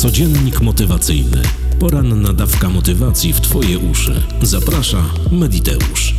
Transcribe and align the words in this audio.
Codziennik 0.00 0.60
motywacyjny. 0.60 1.42
Poranna 1.80 2.32
dawka 2.32 2.68
motywacji 2.68 3.32
w 3.32 3.40
Twoje 3.40 3.78
uszy. 3.78 4.22
Zaprasza 4.42 5.04
Mediteusz. 5.32 6.14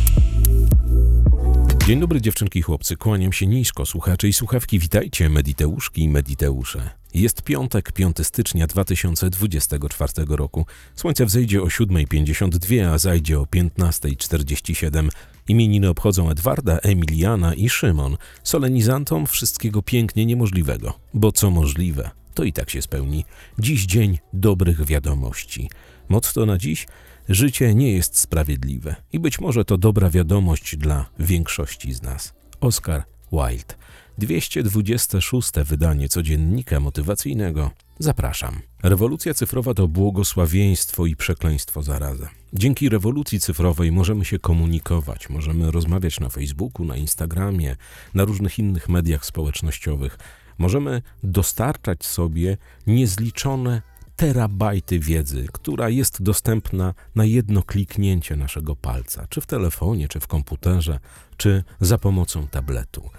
Dzień 1.86 2.00
dobry 2.00 2.20
dziewczynki 2.20 2.58
i 2.58 2.62
chłopcy, 2.62 2.96
kłaniam 2.96 3.32
się 3.32 3.46
nisko, 3.46 3.86
słuchacze 3.86 4.28
i 4.28 4.32
słuchawki, 4.32 4.78
witajcie 4.78 5.28
Mediteuszki 5.28 6.02
i 6.02 6.08
Mediteusze. 6.08 6.90
Jest 7.14 7.42
piątek, 7.42 7.92
5 7.92 8.16
stycznia 8.22 8.66
2024 8.66 10.12
roku. 10.28 10.66
Słońce 10.94 11.26
wzejdzie 11.26 11.62
o 11.62 11.66
7.52, 11.66 12.92
a 12.94 12.98
zajdzie 12.98 13.40
o 13.40 13.44
15.47. 13.44 15.08
Imieniny 15.48 15.88
obchodzą 15.88 16.30
Edwarda, 16.30 16.78
Emiliana 16.78 17.54
i 17.54 17.68
Szymon, 17.68 18.16
solenizantom 18.42 19.26
wszystkiego 19.26 19.82
pięknie 19.82 20.26
niemożliwego, 20.26 20.98
bo 21.14 21.32
co 21.32 21.50
możliwe, 21.50 22.21
to 22.34 22.44
i 22.44 22.52
tak 22.52 22.70
się 22.70 22.82
spełni. 22.82 23.24
Dziś 23.58 23.86
dzień 23.86 24.18
dobrych 24.32 24.84
wiadomości. 24.84 25.70
Motto 26.08 26.46
na 26.46 26.58
dziś? 26.58 26.86
Życie 27.28 27.74
nie 27.74 27.92
jest 27.92 28.18
sprawiedliwe 28.18 28.96
i 29.12 29.18
być 29.18 29.40
może 29.40 29.64
to 29.64 29.78
dobra 29.78 30.10
wiadomość 30.10 30.76
dla 30.76 31.06
większości 31.18 31.92
z 31.92 32.02
nas. 32.02 32.34
Oscar 32.60 33.04
Wilde. 33.32 33.74
226. 34.18 35.50
wydanie 35.64 36.08
codziennika 36.08 36.80
motywacyjnego. 36.80 37.70
Zapraszam. 37.98 38.60
Rewolucja 38.82 39.34
cyfrowa 39.34 39.74
to 39.74 39.88
błogosławieństwo 39.88 41.06
i 41.06 41.16
przekleństwo 41.16 41.82
zarazem. 41.82 42.28
Dzięki 42.52 42.88
rewolucji 42.88 43.40
cyfrowej 43.40 43.92
możemy 43.92 44.24
się 44.24 44.38
komunikować, 44.38 45.30
możemy 45.30 45.70
rozmawiać 45.70 46.20
na 46.20 46.28
Facebooku, 46.28 46.86
na 46.86 46.96
Instagramie, 46.96 47.76
na 48.14 48.24
różnych 48.24 48.58
innych 48.58 48.88
mediach 48.88 49.26
społecznościowych. 49.26 50.18
Możemy 50.62 51.02
dostarczać 51.22 52.04
sobie 52.04 52.56
niezliczone 52.86 53.82
terabajty 54.16 54.98
wiedzy, 54.98 55.46
która 55.52 55.88
jest 55.88 56.22
dostępna 56.22 56.94
na 57.14 57.24
jedno 57.24 57.62
kliknięcie 57.62 58.36
naszego 58.36 58.76
palca, 58.76 59.26
czy 59.28 59.40
w 59.40 59.46
telefonie, 59.46 60.08
czy 60.08 60.20
w 60.20 60.26
komputerze, 60.26 60.98
czy 61.36 61.64
za 61.80 61.98
pomocą 61.98 62.46
tabletu. 62.46 63.10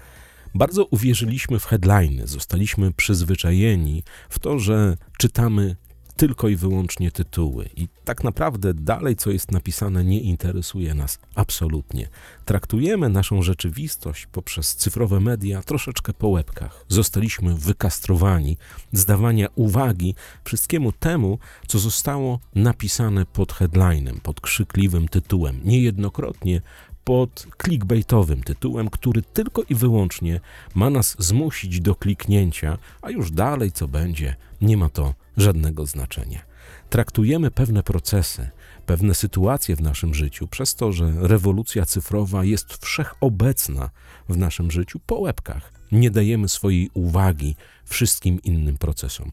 Bardzo 0.54 0.84
uwierzyliśmy 0.84 1.58
w 1.58 1.64
headliny, 1.64 2.26
zostaliśmy 2.26 2.92
przyzwyczajeni 2.92 4.02
w 4.28 4.38
to, 4.38 4.58
że 4.58 4.96
czytamy 5.18 5.76
tylko 6.16 6.48
i 6.48 6.56
wyłącznie 6.56 7.10
tytuły. 7.10 7.70
I 7.76 7.88
tak 8.04 8.24
naprawdę 8.24 8.74
dalej, 8.74 9.16
co 9.16 9.30
jest 9.30 9.52
napisane, 9.52 10.04
nie 10.04 10.20
interesuje 10.20 10.94
nas 10.94 11.18
absolutnie. 11.34 12.08
Traktujemy 12.44 13.08
naszą 13.08 13.42
rzeczywistość 13.42 14.26
poprzez 14.26 14.76
cyfrowe 14.76 15.20
media 15.20 15.62
troszeczkę 15.62 16.12
po 16.12 16.28
łebkach. 16.28 16.84
Zostaliśmy 16.88 17.54
wykastrowani 17.54 18.56
z 18.92 19.04
dawania 19.04 19.48
uwagi 19.54 20.14
wszystkiemu 20.44 20.92
temu, 20.92 21.38
co 21.66 21.78
zostało 21.78 22.40
napisane 22.54 23.26
pod 23.26 23.52
headlinem, 23.52 24.20
pod 24.20 24.40
krzykliwym 24.40 25.08
tytułem. 25.08 25.60
Niejednokrotnie 25.64 26.62
pod 27.04 27.46
clickbaitowym 27.62 28.42
tytułem, 28.42 28.90
który 28.90 29.22
tylko 29.22 29.62
i 29.62 29.74
wyłącznie 29.74 30.40
ma 30.74 30.90
nas 30.90 31.16
zmusić 31.18 31.80
do 31.80 31.94
kliknięcia, 31.94 32.78
a 33.02 33.10
już 33.10 33.30
dalej 33.30 33.72
co 33.72 33.88
będzie, 33.88 34.36
nie 34.60 34.76
ma 34.76 34.88
to 34.88 35.14
żadnego 35.36 35.86
znaczenia. 35.86 36.42
Traktujemy 36.90 37.50
pewne 37.50 37.82
procesy, 37.82 38.50
pewne 38.86 39.14
sytuacje 39.14 39.76
w 39.76 39.80
naszym 39.80 40.14
życiu 40.14 40.48
przez 40.48 40.74
to, 40.74 40.92
że 40.92 41.12
rewolucja 41.16 41.84
cyfrowa 41.84 42.44
jest 42.44 42.84
wszechobecna 42.84 43.90
w 44.28 44.36
naszym 44.36 44.70
życiu 44.70 45.00
po 45.06 45.18
łebkach. 45.18 45.72
Nie 45.92 46.10
dajemy 46.10 46.48
swojej 46.48 46.90
uwagi 46.94 47.56
wszystkim 47.84 48.42
innym 48.42 48.78
procesom. 48.78 49.30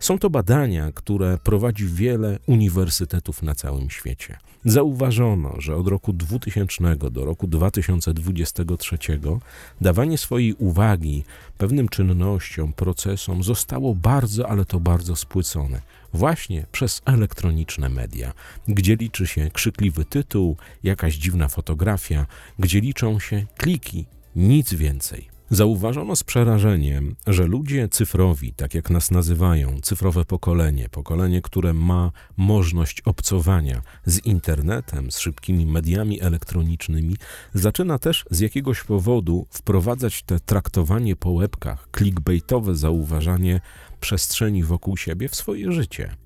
Są 0.00 0.18
to 0.18 0.30
badania, 0.30 0.92
które 0.92 1.38
prowadzi 1.38 1.86
wiele 1.86 2.38
uniwersytetów 2.46 3.42
na 3.42 3.54
całym 3.54 3.90
świecie. 3.90 4.38
Zauważono, 4.64 5.54
że 5.58 5.76
od 5.76 5.88
roku 5.88 6.12
2000 6.12 6.96
do 6.96 7.24
roku 7.24 7.46
2023 7.46 8.98
dawanie 9.80 10.18
swojej 10.18 10.54
uwagi 10.54 11.24
pewnym 11.58 11.88
czynnościom, 11.88 12.72
procesom 12.72 13.42
zostało 13.42 13.94
bardzo, 13.94 14.48
ale 14.48 14.64
to 14.64 14.80
bardzo 14.80 15.16
spłycone 15.16 15.80
właśnie 16.14 16.66
przez 16.72 17.02
elektroniczne 17.04 17.88
media, 17.88 18.32
gdzie 18.68 18.96
liczy 18.96 19.26
się 19.26 19.50
krzykliwy 19.50 20.04
tytuł, 20.04 20.56
jakaś 20.82 21.14
dziwna 21.14 21.48
fotografia, 21.48 22.26
gdzie 22.58 22.80
liczą 22.80 23.20
się 23.20 23.46
kliki, 23.56 24.06
nic 24.36 24.74
więcej. 24.74 25.39
Zauważono 25.52 26.16
z 26.16 26.24
przerażeniem, 26.24 27.16
że 27.26 27.46
ludzie 27.46 27.88
cyfrowi, 27.88 28.52
tak 28.52 28.74
jak 28.74 28.90
nas 28.90 29.10
nazywają, 29.10 29.80
cyfrowe 29.82 30.24
pokolenie, 30.24 30.88
pokolenie, 30.88 31.42
które 31.42 31.72
ma 31.72 32.12
możliwość 32.36 33.00
obcowania 33.00 33.82
z 34.04 34.18
internetem, 34.18 35.10
z 35.10 35.18
szybkimi 35.18 35.66
mediami 35.66 36.22
elektronicznymi, 36.22 37.16
zaczyna 37.54 37.98
też 37.98 38.24
z 38.30 38.40
jakiegoś 38.40 38.82
powodu 38.82 39.46
wprowadzać 39.50 40.22
te 40.22 40.40
traktowanie 40.40 41.16
po 41.16 41.30
łebkach, 41.30 41.88
clickbaitowe 41.96 42.74
zauważanie 42.74 43.60
przestrzeni 44.00 44.64
wokół 44.64 44.96
siebie 44.96 45.28
w 45.28 45.36
swoje 45.36 45.72
życie. 45.72 46.16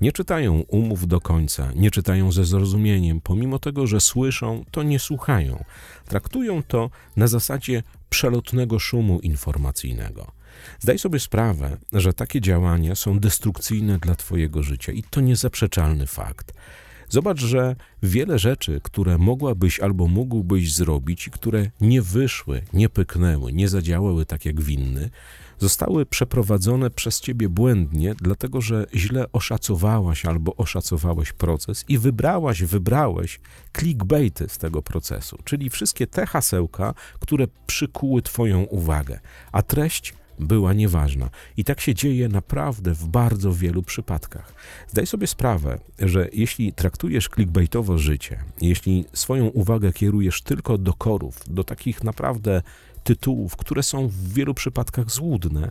Nie 0.00 0.12
czytają 0.12 0.60
umów 0.68 1.06
do 1.06 1.20
końca, 1.20 1.72
nie 1.76 1.90
czytają 1.90 2.32
ze 2.32 2.44
zrozumieniem, 2.44 3.20
pomimo 3.20 3.58
tego, 3.58 3.86
że 3.86 4.00
słyszą, 4.00 4.64
to 4.70 4.82
nie 4.82 4.98
słuchają. 4.98 5.64
Traktują 6.08 6.62
to 6.62 6.90
na 7.16 7.26
zasadzie 7.26 7.82
przelotnego 8.10 8.78
szumu 8.78 9.20
informacyjnego. 9.20 10.32
Zdaj 10.80 10.98
sobie 10.98 11.20
sprawę, 11.20 11.76
że 11.92 12.12
takie 12.12 12.40
działania 12.40 12.94
są 12.94 13.18
destrukcyjne 13.18 13.98
dla 13.98 14.14
Twojego 14.14 14.62
życia 14.62 14.92
i 14.92 15.02
to 15.02 15.20
niezaprzeczalny 15.20 16.06
fakt. 16.06 16.52
Zobacz, 17.08 17.40
że 17.40 17.76
wiele 18.02 18.38
rzeczy, 18.38 18.80
które 18.82 19.18
mogłabyś 19.18 19.80
albo 19.80 20.06
mógłbyś 20.06 20.74
zrobić 20.74 21.26
i 21.26 21.30
które 21.30 21.70
nie 21.80 22.02
wyszły, 22.02 22.62
nie 22.72 22.88
pyknęły, 22.88 23.52
nie 23.52 23.68
zadziałały 23.68 24.26
tak 24.26 24.44
jak 24.44 24.60
winny, 24.60 25.10
zostały 25.58 26.06
przeprowadzone 26.06 26.90
przez 26.90 27.20
ciebie 27.20 27.48
błędnie, 27.48 28.14
dlatego 28.14 28.60
że 28.60 28.86
źle 28.94 29.32
oszacowałaś 29.32 30.26
albo 30.26 30.56
oszacowałeś 30.56 31.32
proces 31.32 31.84
i 31.88 31.98
wybrałaś, 31.98 32.62
wybrałeś 32.62 33.40
clickbaity 33.78 34.48
z 34.48 34.58
tego 34.58 34.82
procesu, 34.82 35.38
czyli 35.44 35.70
wszystkie 35.70 36.06
te 36.06 36.26
hasełka, 36.26 36.94
które 37.20 37.46
przykuły 37.66 38.22
Twoją 38.22 38.62
uwagę, 38.62 39.20
a 39.52 39.62
treść 39.62 40.14
była 40.40 40.72
nieważna. 40.72 41.30
I 41.56 41.64
tak 41.64 41.80
się 41.80 41.94
dzieje 41.94 42.28
naprawdę 42.28 42.94
w 42.94 43.08
bardzo 43.08 43.52
wielu 43.52 43.82
przypadkach. 43.82 44.54
Zdaj 44.88 45.06
sobie 45.06 45.26
sprawę, 45.26 45.78
że 45.98 46.28
jeśli 46.32 46.72
traktujesz 46.72 47.28
clickbaitowo 47.28 47.98
życie, 47.98 48.44
jeśli 48.60 49.04
swoją 49.12 49.46
uwagę 49.46 49.92
kierujesz 49.92 50.42
tylko 50.42 50.78
do 50.78 50.92
korów, 50.92 51.40
do 51.46 51.64
takich 51.64 52.04
naprawdę 52.04 52.62
tytułów, 53.08 53.56
które 53.56 53.82
są 53.82 54.08
w 54.08 54.32
wielu 54.32 54.54
przypadkach 54.54 55.10
złudne, 55.10 55.70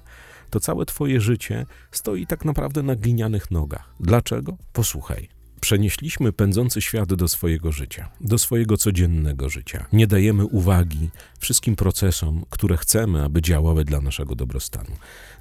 to 0.49 0.59
całe 0.59 0.85
Twoje 0.85 1.21
życie 1.21 1.65
stoi 1.91 2.27
tak 2.27 2.45
naprawdę 2.45 2.83
na 2.83 2.95
glinianych 2.95 3.51
nogach. 3.51 3.89
Dlaczego? 3.99 4.57
Posłuchaj. 4.73 5.29
Przenieśliśmy 5.61 6.33
pędzący 6.33 6.81
świat 6.81 7.13
do 7.13 7.27
swojego 7.27 7.71
życia, 7.71 8.09
do 8.21 8.37
swojego 8.37 8.77
codziennego 8.77 9.49
życia. 9.49 9.85
Nie 9.93 10.07
dajemy 10.07 10.45
uwagi 10.45 11.09
wszystkim 11.39 11.75
procesom, 11.75 12.45
które 12.49 12.77
chcemy, 12.77 13.23
aby 13.23 13.41
działały 13.41 13.85
dla 13.85 14.01
naszego 14.01 14.35
dobrostanu. 14.35 14.91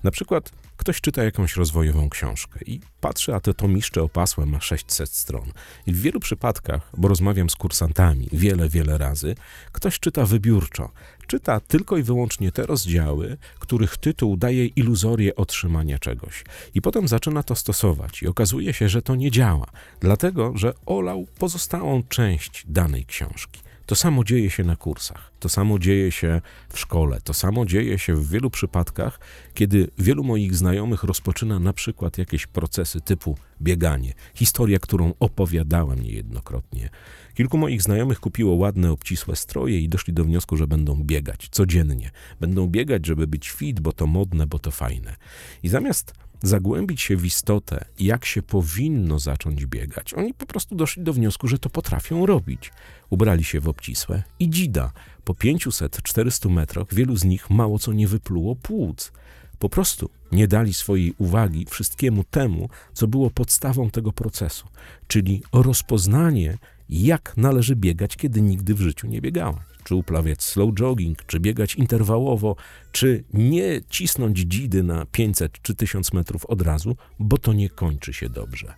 Na 0.04 0.10
przykład 0.10 0.52
ktoś 0.76 1.00
czyta 1.00 1.24
jakąś 1.24 1.56
rozwojową 1.56 2.10
książkę 2.10 2.60
i 2.66 2.80
patrzy, 3.00 3.34
a 3.34 3.40
te 3.40 3.54
tomiszcze 3.54 4.02
opasłe 4.02 4.46
ma 4.46 4.60
600 4.60 5.10
stron. 5.10 5.52
I 5.86 5.92
w 5.92 6.00
wielu 6.00 6.20
przypadkach, 6.20 6.90
bo 6.96 7.08
rozmawiam 7.08 7.50
z 7.50 7.56
kursantami 7.56 8.28
wiele, 8.32 8.68
wiele 8.68 8.98
razy, 8.98 9.34
ktoś 9.72 10.00
czyta 10.00 10.26
wybiórczo. 10.26 10.90
Czyta 11.26 11.60
tylko 11.60 11.97
i 11.97 12.03
wyłącznie 12.03 12.53
te 12.53 12.66
rozdziały, 12.66 13.37
których 13.59 13.97
tytuł 13.97 14.37
daje 14.37 14.66
iluzorię 14.66 15.37
otrzymania 15.37 15.98
czegoś. 15.98 16.45
I 16.74 16.83
potem 16.83 17.09
zaczyna 17.09 17.42
to 17.42 17.54
stosować 17.54 18.22
i 18.22 18.27
okazuje 18.27 18.72
się, 18.72 18.89
że 18.89 19.03
to 19.03 19.15
nie 19.15 19.30
działa, 19.30 19.66
dlatego 20.00 20.53
że 20.54 20.72
olał 20.86 21.27
pozostałą 21.39 22.03
część 22.09 22.65
danej 22.68 23.04
książki. 23.06 23.66
To 23.86 23.94
samo 23.94 24.24
dzieje 24.24 24.50
się 24.50 24.65
na 24.65 24.77
kursach, 24.77 25.33
to 25.41 25.48
samo 25.48 25.78
dzieje 25.78 26.12
się 26.12 26.41
w 26.68 26.78
szkole, 26.78 27.21
to 27.24 27.34
samo 27.34 27.66
dzieje 27.66 27.98
się 27.98 28.15
w 28.15 28.28
wielu 28.30 28.50
przypadkach, 28.50 29.21
kiedy 29.54 29.88
wielu 29.98 30.24
moich 30.24 30.54
znajomych 30.54 31.04
rozpoczyna 31.04 31.59
na 31.59 31.72
przykład 31.72 32.18
jakieś 32.18 32.47
procesy 32.47 33.00
typu 33.00 33.38
bieganie. 33.62 34.12
Historia, 34.34 34.78
którą 34.78 35.15
opowiadałem 35.21 36.03
niejednokrotnie. 36.03 36.91
Kilku 37.34 37.59
moich 37.59 37.83
znajomych 37.83 38.21
kupiło 38.21 38.54
ładne, 38.54 38.92
obcisłe 38.92 39.36
stroje 39.36 39.80
i 39.80 39.88
doszli 39.88 40.12
do 40.12 40.24
wniosku, 40.24 40.56
że 40.56 40.66
będą 40.66 41.04
biegać 41.04 41.48
codziennie. 41.50 42.10
Będą 42.41 42.66
biegać, 42.66 43.06
żeby 43.06 43.27
być 43.27 43.50
fit, 43.50 43.80
bo 43.80 43.92
to 43.92 44.06
modne, 44.06 44.47
bo 44.47 44.59
to 44.59 44.71
fajne. 44.71 45.16
I 45.62 45.68
zamiast 45.68 46.15
zagłębić 46.47 47.03
się 47.03 47.16
w 47.16 47.25
istotę, 47.25 47.84
jak 47.98 48.25
się 48.25 48.43
powinno 48.43 49.19
zacząć 49.19 49.66
biegać, 49.66 50.15
oni 50.15 50.34
po 50.34 50.47
prostu 50.47 50.75
doszli 50.75 51.03
do 51.03 51.13
wniosku, 51.13 51.48
że 51.48 51.59
to 51.59 51.71
potrafią 51.71 52.27
robić. 52.27 52.72
Ubrali 53.10 53.45
się 53.45 53.60
w 53.60 53.69
obcisłe 53.69 54.22
i 54.39 54.51
dzida. 54.51 54.93
Po 55.25 55.33
500-400 55.33 56.51
metrach 56.51 56.95
wielu 56.95 57.16
z 57.16 57.25
nich 57.25 57.51
mało 57.51 57.78
co 57.78 57.93
nie 57.93 58.09
wypluło 58.09 58.57
płuc. 58.57 59.13
Po 59.58 59.68
prostu 59.68 60.10
nie 60.32 60.48
dali 60.48 60.74
swojej 60.74 61.14
uwagi 61.18 61.66
wszystkiemu 61.70 62.24
temu, 62.24 62.68
co 62.92 63.08
było 63.08 63.30
podstawą 63.30 63.91
tego 63.91 64.12
procesu, 64.12 64.66
czyli 65.06 65.42
rozpoznanie, 65.53 66.58
jak 66.88 67.36
należy 67.36 67.76
biegać, 67.76 68.16
kiedy 68.16 68.42
nigdy 68.42 68.74
w 68.74 68.80
życiu 68.80 69.06
nie 69.06 69.20
biegałeś. 69.20 69.58
Czy 69.84 69.94
uprawiać 69.94 70.42
slow 70.42 70.74
jogging, 70.74 71.26
czy 71.26 71.41
biegać 71.41 71.74
interwałowo, 71.74 72.56
czy 72.92 73.24
nie 73.32 73.80
cisnąć 73.91 74.38
dzidy 74.38 74.82
na 74.82 75.06
500 75.06 75.62
czy 75.62 75.74
1000 75.74 76.12
metrów 76.12 76.47
od 76.47 76.62
razu, 76.62 76.97
bo 77.18 77.38
to 77.38 77.52
nie 77.52 77.70
kończy 77.70 78.12
się 78.12 78.28
dobrze. 78.28 78.74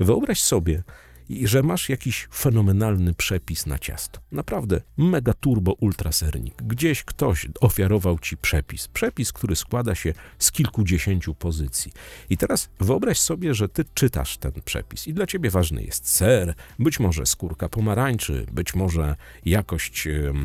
Wyobraź 0.00 0.40
sobie, 0.42 0.82
i 1.28 1.46
że 1.46 1.62
masz 1.62 1.88
jakiś 1.88 2.28
fenomenalny 2.34 3.14
przepis 3.14 3.66
na 3.66 3.78
ciasto. 3.78 4.20
Naprawdę 4.32 4.80
mega 4.96 5.32
turbo 5.32 5.72
ultra 5.72 6.12
sernik. 6.12 6.62
Gdzieś 6.62 7.04
ktoś 7.04 7.48
ofiarował 7.60 8.18
ci 8.18 8.36
przepis. 8.36 8.88
Przepis, 8.88 9.32
który 9.32 9.56
składa 9.56 9.94
się 9.94 10.14
z 10.38 10.52
kilkudziesięciu 10.52 11.34
pozycji. 11.34 11.92
I 12.30 12.36
teraz 12.36 12.70
wyobraź 12.80 13.18
sobie, 13.18 13.54
że 13.54 13.68
ty 13.68 13.84
czytasz 13.94 14.38
ten 14.38 14.52
przepis 14.64 15.08
i 15.08 15.14
dla 15.14 15.26
ciebie 15.26 15.50
ważny 15.50 15.82
jest 15.82 16.08
ser, 16.08 16.54
być 16.78 17.00
może 17.00 17.26
skórka 17.26 17.68
pomarańczy, 17.68 18.46
być 18.52 18.74
może 18.74 19.16
jakość 19.44 20.06
um, 20.06 20.36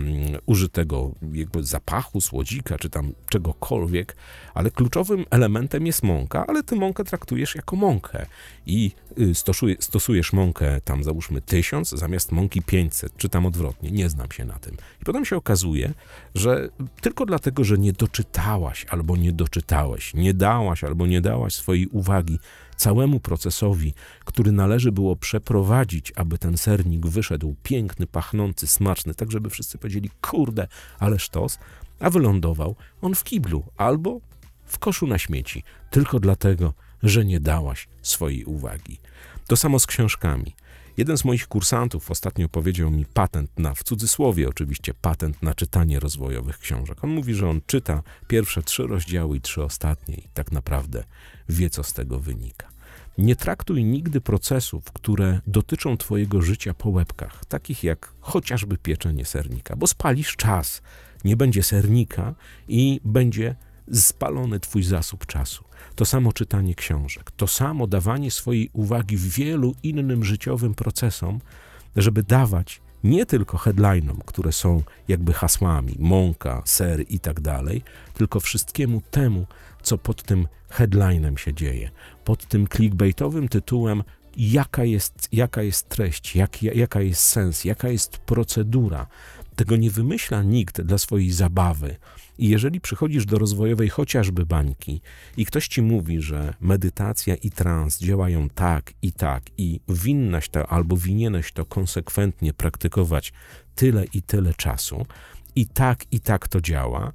użytego 0.45 1.12
jakby 1.33 1.63
zapachu, 1.63 2.21
słodzika, 2.21 2.77
czy 2.77 2.89
tam 2.89 3.13
czegokolwiek, 3.29 4.15
ale 4.53 4.71
kluczowym 4.71 5.25
elementem 5.29 5.88
jest 5.88 6.03
mąka, 6.03 6.45
ale 6.47 6.63
ty 6.63 6.75
mąkę 6.75 7.03
traktujesz 7.03 7.56
jako 7.56 7.75
mąkę 7.75 8.25
i 8.65 8.91
y, 9.19 9.36
stosuje, 9.36 9.75
stosujesz 9.79 10.33
mąkę 10.33 10.73
tam 10.81 11.04
załóżmy 11.04 11.42
1000 11.42 11.90
zamiast 11.90 12.31
mąki 12.31 12.62
500, 12.62 13.18
czy 13.18 13.30
tam 13.30 13.46
odwrotnie, 13.46 13.92
nie 13.92 14.10
znam 14.10 14.31
się 14.31 14.46
na 14.46 14.60
tym. 14.60 14.78
I 15.02 15.06
potem 15.06 15.25
się 15.25 15.36
okazuje, 15.38 15.94
że 16.36 16.70
tylko 17.02 17.25
dlatego, 17.25 17.64
że 17.64 17.78
nie 17.78 17.94
doczytałaś 17.94 18.86
albo 18.90 19.18
nie 19.18 19.31
doczytałeś, 19.31 20.14
nie 20.14 20.34
dałaś 20.34 20.84
albo 20.84 21.08
nie 21.08 21.22
dałaś 21.22 21.56
swojej 21.56 21.88
uwagi 21.88 22.40
całemu 22.75 23.20
procesowi, 23.20 23.94
który 24.25 24.52
należy 24.52 24.92
było 24.92 25.16
przeprowadzić, 25.16 26.14
aby 26.16 26.38
ten 26.38 26.58
sernik 26.58 27.08
wyszedł 27.08 27.56
piękny, 27.64 28.08
pachnący, 28.08 28.68
smaczny, 28.68 29.14
tak 29.14 29.31
żeby 29.31 29.50
wszyscy 29.50 29.78
powiedzieli, 29.78 30.10
kurde, 30.22 30.68
ale 31.00 31.20
sztos, 31.20 31.60
a 32.00 32.10
wylądował 32.10 32.75
on 33.02 33.16
w 33.16 33.24
kiblu 33.24 33.64
albo 33.78 34.20
w 34.66 34.80
koszu 34.80 35.08
na 35.08 35.18
śmieci, 35.18 35.64
tylko 35.92 36.20
dlatego, 36.20 36.74
że 37.04 37.25
nie 37.25 37.40
dałaś 37.40 37.88
swojej 38.02 38.46
uwagi. 38.46 39.00
To 39.48 39.58
samo 39.58 39.80
z 39.80 39.88
książkami. 39.88 40.56
Jeden 40.98 41.18
z 41.18 41.25
moich 41.25 41.48
kursantów 41.48 42.12
ostatnio 42.12 42.50
powiedział 42.50 42.92
mi 42.92 43.06
patent 43.06 43.60
na, 43.60 43.74
w 43.74 43.84
cudzysłowie 43.84 44.50
oczywiście, 44.50 44.94
patent 44.94 45.44
na 45.44 45.54
czytanie 45.54 46.00
rozwojowych 46.00 46.60
książek. 46.60 47.04
On 47.04 47.10
mówi, 47.10 47.34
że 47.34 47.50
on 47.50 47.62
czyta 47.68 48.04
pierwsze 48.28 48.63
trzy 48.63 48.88
rozdziały 48.88 49.38
i 49.38 49.42
trzy 49.42 49.63
ostatnie 49.63 50.16
i 50.16 50.28
tak 50.34 50.51
naprawdę 50.51 51.04
wie, 51.50 51.69
co 51.69 51.84
z 51.84 51.94
tego 51.94 52.19
wynika. 52.19 52.69
Nie 53.18 53.36
traktuj 53.36 53.84
nigdy 53.84 54.22
procesów, 54.22 54.92
które 54.92 55.42
dotyczą 55.48 55.98
Twojego 55.98 56.42
życia 56.42 56.74
po 56.74 56.90
łebkach, 56.90 57.46
takich 57.46 57.84
jak 57.84 58.13
chociażby 58.19 58.78
pieczenie 58.78 59.25
sernika, 59.25 59.75
bo 59.75 59.88
spalisz 59.88 60.36
czas. 60.36 60.81
Nie 61.24 61.38
będzie 61.38 61.63
sernika 61.63 62.36
i 62.68 63.01
będzie 63.06 63.56
spalony 63.91 64.59
Twój 64.59 64.83
zasób 64.83 65.25
czasu. 65.25 65.63
To 65.95 66.06
samo 66.06 66.33
czytanie 66.33 66.75
książek, 66.75 67.31
to 67.31 67.47
samo 67.47 67.88
dawanie 67.88 68.31
swojej 68.31 68.69
uwagi 68.74 69.18
wielu 69.18 69.75
innym 69.83 70.24
życiowym 70.24 70.74
procesom, 70.74 71.39
żeby 71.95 72.24
dawać 72.24 72.81
nie 73.03 73.25
tylko 73.25 73.57
headlinom, 73.57 74.21
które 74.25 74.51
są 74.51 74.83
jakby 75.07 75.33
hasłami, 75.33 75.95
mąka, 76.00 76.62
ser 76.65 77.06
i 77.09 77.19
tak 77.19 77.41
dalej, 77.41 77.83
tylko 78.13 78.39
wszystkiemu 78.39 79.01
temu, 79.12 79.45
co 79.81 79.97
pod 79.97 80.24
tym 80.24 80.47
headlinem 80.69 81.38
się 81.38 81.53
dzieje, 81.53 81.91
pod 82.24 82.47
tym 82.47 82.68
clickbaitowym 82.68 83.47
tytułem, 83.47 84.03
jaka 84.38 84.83
jest, 84.83 85.27
jaka 85.31 85.62
jest 85.62 85.89
treść, 85.89 86.36
jak, 86.36 86.63
jaka 86.63 87.01
jest 87.01 87.21
sens, 87.21 87.65
jaka 87.65 87.89
jest 87.89 88.18
procedura. 88.18 89.07
Tego 89.55 89.75
nie 89.75 89.91
wymyśla 89.91 90.44
nikt 90.44 90.81
dla 90.81 90.97
swojej 90.97 91.31
zabawy. 91.31 91.95
I 92.38 92.50
jeżeli 92.50 92.81
przychodzisz 92.81 93.25
do 93.25 93.39
rozwojowej 93.39 93.89
chociażby 93.89 94.45
bańki 94.45 95.01
i 95.38 95.45
ktoś 95.45 95.67
ci 95.67 95.81
mówi, 95.81 96.21
że 96.21 96.53
medytacja 96.61 97.35
i 97.35 97.51
trans 97.51 98.00
działają 98.00 98.50
tak 98.50 98.94
i 99.01 99.11
tak 99.11 99.44
i 99.57 99.79
winnaś 99.89 100.50
to 100.50 100.67
albo 100.67 100.97
winieneś 100.97 101.51
to 101.51 101.65
konsekwentnie 101.65 102.53
praktykować 102.53 103.33
tyle 103.75 104.05
i 104.13 104.21
tyle 104.21 104.53
czasu 104.53 105.05
i 105.55 105.67
tak 105.67 106.05
i 106.11 106.19
tak 106.19 106.47
to 106.47 106.61
działa, 106.61 107.13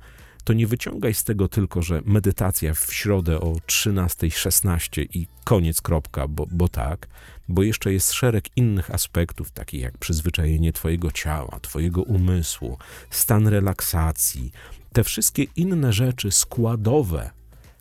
to 0.49 0.53
nie 0.53 0.67
wyciągaj 0.67 1.15
z 1.15 1.25
tego 1.25 1.49
tylko, 1.49 1.83
że 1.83 2.03
medytacja 2.05 2.75
w 2.75 2.93
środę 2.93 3.41
o 3.41 3.53
13.16 3.53 5.07
i 5.15 5.27
koniec, 5.45 5.81
kropka, 5.81 6.29
bo, 6.29 6.47
bo 6.51 6.69
tak, 6.69 7.09
bo 7.49 7.63
jeszcze 7.63 7.93
jest 7.93 8.13
szereg 8.13 8.57
innych 8.57 8.91
aspektów, 8.91 9.51
takich 9.51 9.81
jak 9.81 9.99
przyzwyczajenie 9.99 10.73
Twojego 10.73 11.11
ciała, 11.13 11.61
Twojego 11.61 12.03
umysłu, 12.03 12.79
stan 13.11 13.47
relaksacji, 13.49 14.53
te 14.93 15.05
wszystkie 15.05 15.45
inne 15.57 15.93
rzeczy 15.93 16.31
składowe, 16.31 17.31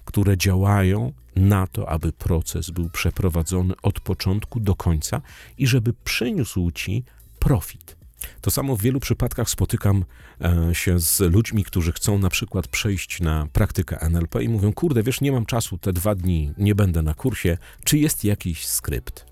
które 0.06 0.38
działają 0.38 1.14
na 1.36 1.68
to, 1.68 1.90
aby 1.90 2.12
proces 2.12 2.69
był 2.69 2.90
przeprowadzony 2.90 3.74
od 3.81 4.00
początku 4.00 4.60
do 4.60 4.75
końca 4.75 5.22
i 5.58 5.68
żeby 5.68 5.94
przyniósł 6.04 6.72
Ci 6.72 7.04
profit. 7.40 7.97
To 8.42 8.52
samo 8.52 8.75
w 8.75 8.81
wielu 8.81 9.00
przypadkach 9.00 9.50
spotykam 9.50 10.06
e, 10.42 10.75
się 10.75 11.00
z 11.00 11.19
ludźmi, 11.19 11.64
którzy 11.64 11.92
chcą 11.92 12.19
na 12.19 12.30
przykład 12.30 12.68
przejść 12.68 13.22
na 13.22 13.48
praktykę 13.54 14.02
NLP 14.02 14.44
i 14.44 14.50
mówią: 14.50 14.74
Kurde, 14.74 15.04
wiesz, 15.04 15.22
nie 15.22 15.31
mam 15.31 15.46
czasu, 15.46 15.78
te 15.78 15.94
dwa 15.94 16.16
dni 16.16 16.54
nie 16.58 16.75
będę 16.75 17.02
na 17.02 17.14
kursie, 17.14 17.58
czy 17.84 17.98
jest 17.98 18.24
jakiś 18.24 18.66
skrypt? 18.66 19.25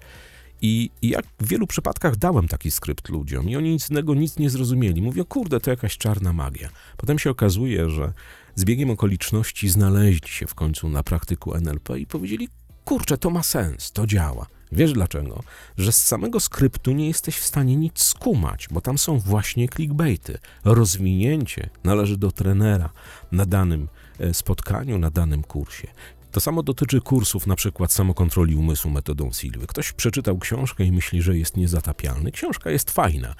I, 0.62 0.90
I 1.02 1.10
jak 1.10 1.26
w 1.40 1.48
wielu 1.48 1.68
przypadkach 1.68 2.16
dałem 2.16 2.48
taki 2.48 2.72
skrypt 2.72 3.10
ludziom 3.10 3.50
i 3.50 3.56
oni 3.56 3.72
nic 3.72 3.90
innego 3.90 4.16
nic 4.16 4.38
nie 4.38 4.50
zrozumieli. 4.50 5.02
Mówią, 5.02 5.26
kurde, 5.26 5.60
to 5.60 5.70
jakaś 5.70 5.98
czarna 5.98 6.34
magia. 6.34 6.70
Potem 6.98 7.20
się 7.20 7.30
okazuje, 7.30 7.90
że 7.90 8.14
z 8.56 8.66
biegiem 8.66 8.90
okoliczności 8.90 9.70
znaleźli 9.70 10.30
się 10.30 10.48
w 10.48 10.56
końcu 10.56 10.90
na 10.90 11.04
praktyku 11.04 11.56
NLP 11.56 12.00
i 12.00 12.08
powiedzieli, 12.08 12.50
kurczę, 12.86 13.18
to 13.18 13.30
ma 13.30 13.44
sens, 13.44 13.92
to 13.92 14.08
działa. 14.08 14.48
Wiesz 14.72 14.94
dlaczego? 14.94 15.44
Że 15.78 15.92
z 15.92 16.04
samego 16.04 16.40
skryptu 16.40 16.92
nie 16.92 17.08
jesteś 17.08 17.38
w 17.38 17.46
stanie 17.46 17.76
nic 17.76 18.02
skumać, 18.02 18.68
bo 18.72 18.82
tam 18.82 18.98
są 18.98 19.20
właśnie 19.20 19.70
clickbaity. 19.70 20.38
Rozwinięcie 20.64 21.70
należy 21.84 22.18
do 22.18 22.32
trenera 22.32 22.90
na 23.32 23.46
danym 23.46 23.88
e, 24.20 24.34
spotkaniu, 24.34 25.00
na 25.00 25.10
danym 25.10 25.44
kursie. 25.44 25.88
To 26.36 26.40
samo 26.40 26.64
dotyczy 26.64 27.02
kursów, 27.02 27.48
na 27.48 27.56
przykład 27.56 27.92
samokontroli 27.92 28.56
umysłu 28.56 28.92
metodą 28.92 29.32
Silwy. 29.32 29.68
Ktoś 29.68 29.92
przeczytał 29.92 30.38
książkę 30.38 30.84
i 30.84 30.92
myśli, 30.92 31.22
że 31.22 31.38
jest 31.38 31.58
niezatapialny. 31.58 32.32
Książka 32.32 32.70
jest 32.72 32.92
fajna. 32.92 33.36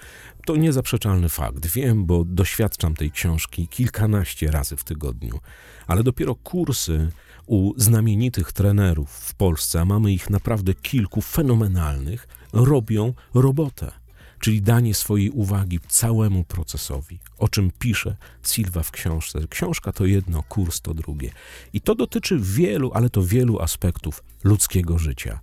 To 0.46 0.56
niezaprzeczalny 0.56 1.30
fakt. 1.30 1.66
Wiem, 1.66 2.06
bo 2.06 2.24
doświadczam 2.26 2.96
tej 2.96 3.12
książki 3.12 3.68
kilkanaście 3.68 4.52
razy 4.52 4.76
w 4.76 4.84
tygodniu. 4.84 5.40
Ale 5.88 6.04
dopiero 6.04 6.36
kursy 6.36 7.12
u 7.46 7.74
znamienitych 7.78 8.52
trenerów 8.52 9.10
w 9.10 9.36
Polsce, 9.36 9.82
a 9.82 9.86
mamy 9.86 10.12
ich 10.12 10.30
naprawdę 10.30 10.74
kilku 10.74 11.22
fenomenalnych, 11.22 12.28
robią 12.54 13.14
robotę 13.34 13.92
czyli 14.40 14.62
danie 14.62 14.94
swojej 14.94 15.30
uwagi 15.30 15.80
całemu 15.88 16.44
procesowi, 16.44 17.20
o 17.38 17.48
czym 17.50 17.72
pisze 17.80 18.16
Silva 18.44 18.84
w 18.84 18.92
książce. 18.92 19.40
Książka 19.50 19.92
to 19.92 20.06
jedno, 20.06 20.44
kurs 20.44 20.82
to 20.82 20.94
drugie. 20.94 21.32
I 21.74 21.82
to 21.82 21.96
dotyczy 21.96 22.40
wielu, 22.40 22.92
ale 22.94 23.10
to 23.10 23.24
wielu 23.24 23.60
aspektów 23.60 24.24
ludzkiego 24.44 24.98
życia. 24.98 25.40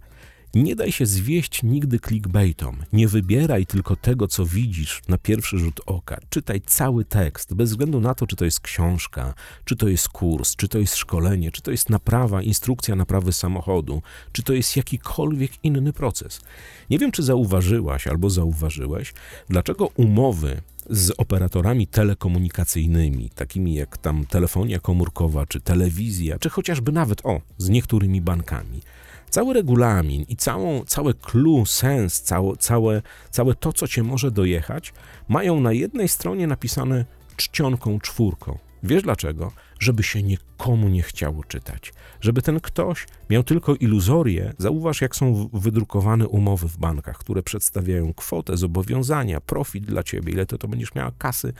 Nie 0.54 0.76
daj 0.76 0.92
się 0.92 1.06
zwieść 1.06 1.62
nigdy 1.62 1.99
clickbaitom. 1.99 2.76
Nie 2.92 3.09
wybieraj 3.09 3.66
tylko 3.66 3.97
tego, 3.97 4.28
co 4.28 4.47
widzisz 4.47 5.02
na 5.09 5.18
pierwszy 5.18 5.59
rzut 5.59 5.80
oka. 5.87 6.18
Czytaj 6.28 6.61
cały 6.61 7.04
tekst, 7.04 7.54
bez 7.54 7.71
względu 7.71 8.00
na 8.00 8.14
to, 8.14 8.26
czy 8.26 8.37
to 8.37 8.44
jest 8.44 8.61
książka, 8.61 9.35
czy 9.64 9.76
to 9.76 9.88
jest 9.88 10.09
kurs, 10.09 10.56
czy 10.56 10.68
to 10.68 10.78
jest 10.78 10.97
szkolenie, 10.97 11.52
czy 11.52 11.62
to 11.62 11.71
jest 11.71 11.90
naprawa, 11.90 12.42
instrukcja 12.42 12.97
naprawy 12.97 13.32
samochodu, 13.32 14.02
czy 14.32 14.42
to 14.42 14.52
jest 14.52 14.76
jakikolwiek 14.76 15.52
inny 15.62 15.92
proces. 15.92 16.40
Nie 16.90 16.99
wiem, 16.99 17.12
czy 17.12 17.23
zauważyłaś 17.23 18.06
albo 18.06 18.30
zauważyłeś, 18.30 19.14
dlaczego 19.49 19.87
umowy 19.87 20.62
z 20.90 21.12
operatorami 21.18 21.87
telekomunikacyjnymi, 21.87 23.30
takimi 23.30 23.75
jak 23.75 23.99
tam 23.99 24.26
telefonia 24.26 24.78
komórkowa, 24.78 25.47
czy 25.47 25.61
telewizja, 25.61 26.38
czy 26.38 26.50
chociażby 26.50 26.92
nawet 26.92 27.26
o, 27.26 27.40
z 27.59 27.68
niektórymi 27.68 28.21
bankami 28.21 28.80
Cały 29.32 29.54
regulamin 29.54 30.24
i 30.28 30.36
całą, 30.36 30.84
całe 30.84 31.14
clue, 31.14 31.66
sens, 31.66 32.22
całe, 32.22 32.56
całe, 32.56 33.02
całe 33.30 33.54
to, 33.54 33.72
co 33.72 33.88
cię 33.88 34.02
może 34.02 34.30
dojechać, 34.30 34.92
mają 35.28 35.60
na 35.60 35.72
jednej 35.72 36.08
stronie 36.08 36.46
napisane 36.46 37.04
czcionką 37.36 38.00
czwórką. 38.00 38.58
Wiesz 38.82 39.02
dlaczego? 39.02 39.52
Żeby 39.78 40.02
się 40.02 40.22
nie 40.22 40.36
nikomu 40.62 40.88
nie 40.88 41.02
chciało 41.02 41.45
czytać. 41.45 41.92
Żeby 42.21 42.42
ten 42.42 42.61
ktoś 42.61 43.07
miał 43.31 43.42
tylko 43.42 43.75
iluzorię, 43.75 44.52
zauważ, 44.59 45.00
jak 45.00 45.16
są 45.16 45.49
wydrukowane 45.52 46.28
umowy 46.28 46.69
w 46.69 46.78
bankach, 46.78 47.19
które 47.19 47.42
przedstawiają 47.42 48.14
kwotę, 48.14 48.57
zobowiązania, 48.57 49.40
profit 49.40 49.87
dla 49.87 50.02
ciebie, 50.02 50.33
ile 50.33 50.47
to, 50.47 50.59
to 50.59 50.69
będziesz 50.69 50.95
miała 50.95 51.12
kasy, 51.19 51.52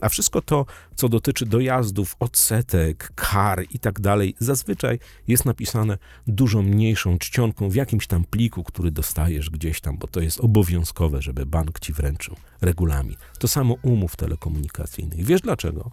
a 0.00 0.08
wszystko 0.08 0.42
to, 0.42 0.66
co 0.96 1.08
dotyczy 1.08 1.46
dojazdów, 1.46 2.16
odsetek, 2.20 3.12
kar 3.14 3.64
i 3.70 3.78
tak 3.78 4.00
dalej, 4.00 4.34
zazwyczaj 4.38 4.98
jest 5.28 5.44
napisane 5.44 5.98
dużo 6.26 6.62
mniejszą 6.62 7.18
czcionką 7.18 7.68
w 7.70 7.74
jakimś 7.74 8.06
tam 8.06 8.24
pliku, 8.24 8.64
który 8.64 8.90
dostajesz 8.90 9.50
gdzieś 9.50 9.80
tam, 9.80 9.98
bo 9.98 10.06
to 10.06 10.20
jest 10.20 10.40
obowiązkowe, 10.40 11.22
żeby 11.22 11.46
bank 11.46 11.80
ci 11.80 11.92
wręczył 11.92 12.36
regulamin. 12.60 13.16
To 13.38 13.48
samo 13.48 13.76
umów 13.82 14.16
telekomunikacyjnych. 14.16 15.24
Wiesz 15.24 15.40
dlaczego? 15.40 15.90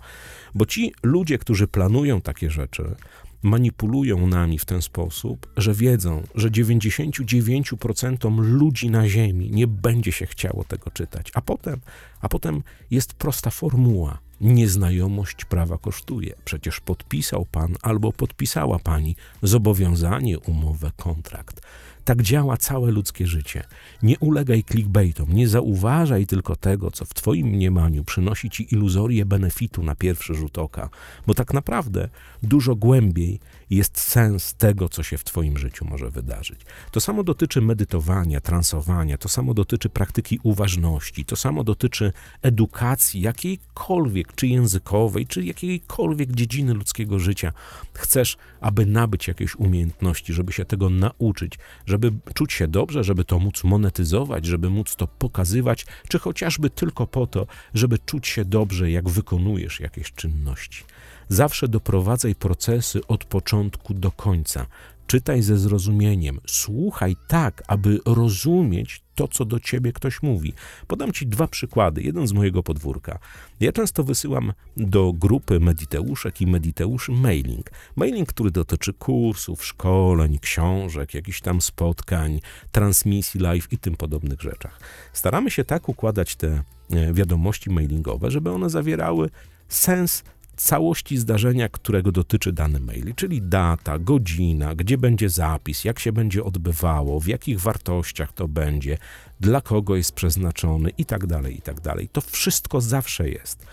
Bo 0.56 0.66
ci 0.66 0.94
ludzie, 1.04 1.38
którzy 1.38 1.68
planują 1.68 2.22
takie 2.22 2.50
rzeczy, 2.56 2.96
manipulują 3.44 4.28
nami 4.28 4.60
w 4.60 4.66
ten 4.66 4.82
sposób, 4.82 5.48
że 5.58 5.74
wiedzą, 5.74 6.24
że 6.36 6.50
99% 6.50 8.40
ludzi 8.40 8.90
na 8.90 9.08
Ziemi 9.08 9.52
nie 9.52 9.68
będzie 9.68 10.12
się 10.12 10.26
chciało 10.26 10.64
tego 10.64 10.92
czytać. 10.92 11.32
A 11.34 11.42
potem, 11.42 11.80
a 12.22 12.30
potem 12.30 12.64
jest 12.92 13.14
prosta 13.14 13.50
formuła. 13.50 14.18
Nieznajomość 14.42 15.46
prawa 15.46 15.78
kosztuje. 15.78 16.34
Przecież 16.46 16.80
podpisał 16.80 17.46
pan 17.46 17.76
albo 17.82 18.12
podpisała 18.14 18.80
pani 18.80 19.16
zobowiązanie, 19.42 20.40
umowę, 20.40 20.92
kontrakt. 20.98 21.62
Tak 22.06 22.22
działa 22.22 22.58
całe 22.58 22.92
ludzkie 22.92 23.28
życie. 23.28 23.64
Nie 24.04 24.20
ulegaj 24.20 24.64
clickbaitom, 24.64 25.34
nie 25.34 25.48
zauważaj 25.48 26.26
tylko 26.26 26.56
tego, 26.56 26.92
co 26.92 27.06
w 27.06 27.14
Twoim 27.14 27.48
mniemaniu 27.48 28.04
przynosi 28.04 28.50
Ci 28.50 28.74
iluzorię 28.74 29.26
benefitu 29.26 29.84
na 29.84 29.96
pierwszy 29.96 30.34
rzut 30.34 30.58
oka, 30.58 30.90
bo 31.28 31.34
tak 31.34 31.54
naprawdę 31.54 32.10
dużo 32.44 32.76
głębiej 32.76 33.40
jest 33.70 34.00
sens 34.00 34.54
tego, 34.54 34.90
co 34.90 35.04
się 35.04 35.18
w 35.18 35.24
Twoim 35.24 35.58
życiu 35.58 35.86
może 35.86 36.10
wydarzyć. 36.10 36.62
To 36.92 37.02
samo 37.02 37.24
dotyczy 37.24 37.62
medytowania, 37.62 38.42
transowania, 38.42 39.18
to 39.18 39.30
samo 39.30 39.54
dotyczy 39.54 39.90
praktyki 39.90 40.40
uważności, 40.44 41.26
to 41.26 41.36
samo 41.36 41.64
dotyczy 41.64 42.14
edukacji 42.42 43.22
jakiejkolwiek, 43.22 44.36
czy 44.36 44.48
językowej, 44.48 45.28
czy 45.28 45.44
jakiejkolwiek 45.44 46.32
dziedziny 46.32 46.74
ludzkiego 46.74 47.20
życia. 47.20 47.54
Chcesz, 47.94 48.38
aby 48.62 48.86
nabyć 48.86 49.28
jakieś 49.28 49.56
umiejętności, 49.56 50.34
żeby 50.34 50.52
się 50.54 50.66
tego 50.66 50.90
nauczyć, 50.90 51.60
żeby 51.86 52.12
czuć 52.34 52.54
się 52.54 52.68
dobrze, 52.68 53.04
żeby 53.04 53.26
to 53.26 53.40
móc 53.40 53.64
monetyzować, 53.64 54.46
żeby 54.46 54.70
móc 54.70 54.96
to 54.96 55.08
pokazywać, 55.08 55.86
czy 56.10 56.20
chociażby 56.20 56.70
tylko 56.70 57.08
po 57.08 57.28
to, 57.28 57.48
żeby 57.74 58.00
czuć 58.00 58.28
się 58.28 58.46
dobrze, 58.46 58.92
jak 58.92 59.10
wykonujesz 59.10 59.80
jakieś 59.80 60.14
czynności. 60.14 60.84
Zawsze 61.30 61.68
doprowadzaj 61.68 62.36
procesy 62.36 63.08
od 63.08 63.26
początku 63.26 63.94
do 63.94 64.12
końca. 64.12 64.66
Czytaj 65.08 65.42
ze 65.42 65.58
zrozumieniem, 65.58 66.40
słuchaj 66.48 67.16
tak, 67.28 67.64
aby 67.68 68.00
rozumieć 68.06 69.02
to, 69.16 69.28
co 69.28 69.46
do 69.46 69.60
ciebie 69.60 69.94
ktoś 69.94 70.22
mówi. 70.22 70.54
Podam 70.88 71.12
ci 71.12 71.28
dwa 71.28 71.48
przykłady. 71.48 72.02
Jeden 72.02 72.28
z 72.28 72.34
mojego 72.34 72.64
podwórka. 72.64 73.20
Ja 73.60 73.72
często 73.72 74.04
wysyłam 74.04 74.54
do 74.78 75.14
grupy 75.14 75.60
Mediteuszek 75.60 76.42
i 76.42 76.48
Mediteuszy 76.48 77.12
mailing. 77.12 77.72
Mailing, 77.96 78.30
który 78.30 78.52
dotyczy 78.52 78.94
kursów, 78.94 79.66
szkoleń, 79.66 80.40
książek, 80.40 81.14
jakichś 81.14 81.42
tam 81.42 81.62
spotkań, 81.62 82.40
transmisji 82.72 83.40
live 83.40 83.74
i 83.74 83.78
tym 83.78 83.96
podobnych 83.96 84.42
rzeczach. 84.42 84.80
Staramy 85.14 85.52
się 85.52 85.64
tak 85.64 85.90
układać 85.90 86.36
te 86.36 86.64
e, 86.92 87.14
wiadomości 87.14 87.70
mailingowe, 87.70 88.32
żeby 88.32 88.52
one 88.52 88.70
zawierały 88.70 89.30
sens 89.68 90.24
całości 90.56 91.18
zdarzenia, 91.18 91.70
którego 91.70 92.12
dotyczy 92.12 92.54
dany 92.54 92.80
mail, 92.80 93.14
czyli 93.16 93.42
data, 93.42 94.00
godzina, 94.00 94.76
gdzie 94.76 94.98
będzie 94.98 95.30
zapis, 95.30 95.86
jak 95.86 96.00
się 96.00 96.12
będzie 96.12 96.44
odbywało, 96.44 97.20
w 97.20 97.28
jakich 97.28 97.60
wartościach 97.60 98.34
to 98.34 98.48
będzie, 98.48 98.98
dla 99.40 99.62
kogo 99.62 99.96
jest 99.96 100.12
przeznaczony 100.12 100.90
i 100.98 101.06
tak 101.06 101.28
dalej, 101.28 101.58
i 101.58 101.62
tak 101.62 101.82
dalej. 101.82 102.10
To 102.12 102.22
wszystko 102.22 102.82
zawsze 102.82 103.30
jest. 103.30 103.66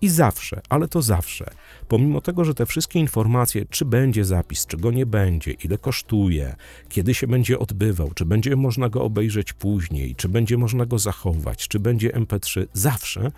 I 0.00 0.08
zawsze, 0.08 0.60
ale 0.68 0.88
to 0.88 1.02
zawsze, 1.02 1.50
pomimo 1.88 2.20
tego, 2.20 2.44
że 2.44 2.54
te 2.54 2.66
wszystkie 2.66 2.98
informacje, 2.98 3.66
czy 3.70 3.84
będzie 3.84 4.24
zapis, 4.24 4.66
czy 4.66 4.76
go 4.76 4.90
nie 4.90 5.06
będzie, 5.06 5.52
ile 5.52 5.78
kosztuje, 5.78 6.56
kiedy 6.88 7.14
się 7.14 7.26
będzie 7.26 7.58
odbywał, 7.58 8.10
czy 8.14 8.24
będzie 8.24 8.56
można 8.56 8.88
go 8.88 9.02
obejrzeć 9.02 9.52
później, 9.52 10.14
czy 10.14 10.28
będzie 10.28 10.58
można 10.58 10.86
go 10.86 10.98
zachować, 10.98 11.68
czy 11.68 11.78
będzie 11.78 12.10
MP3, 12.10 12.66
zawsze 12.72 13.32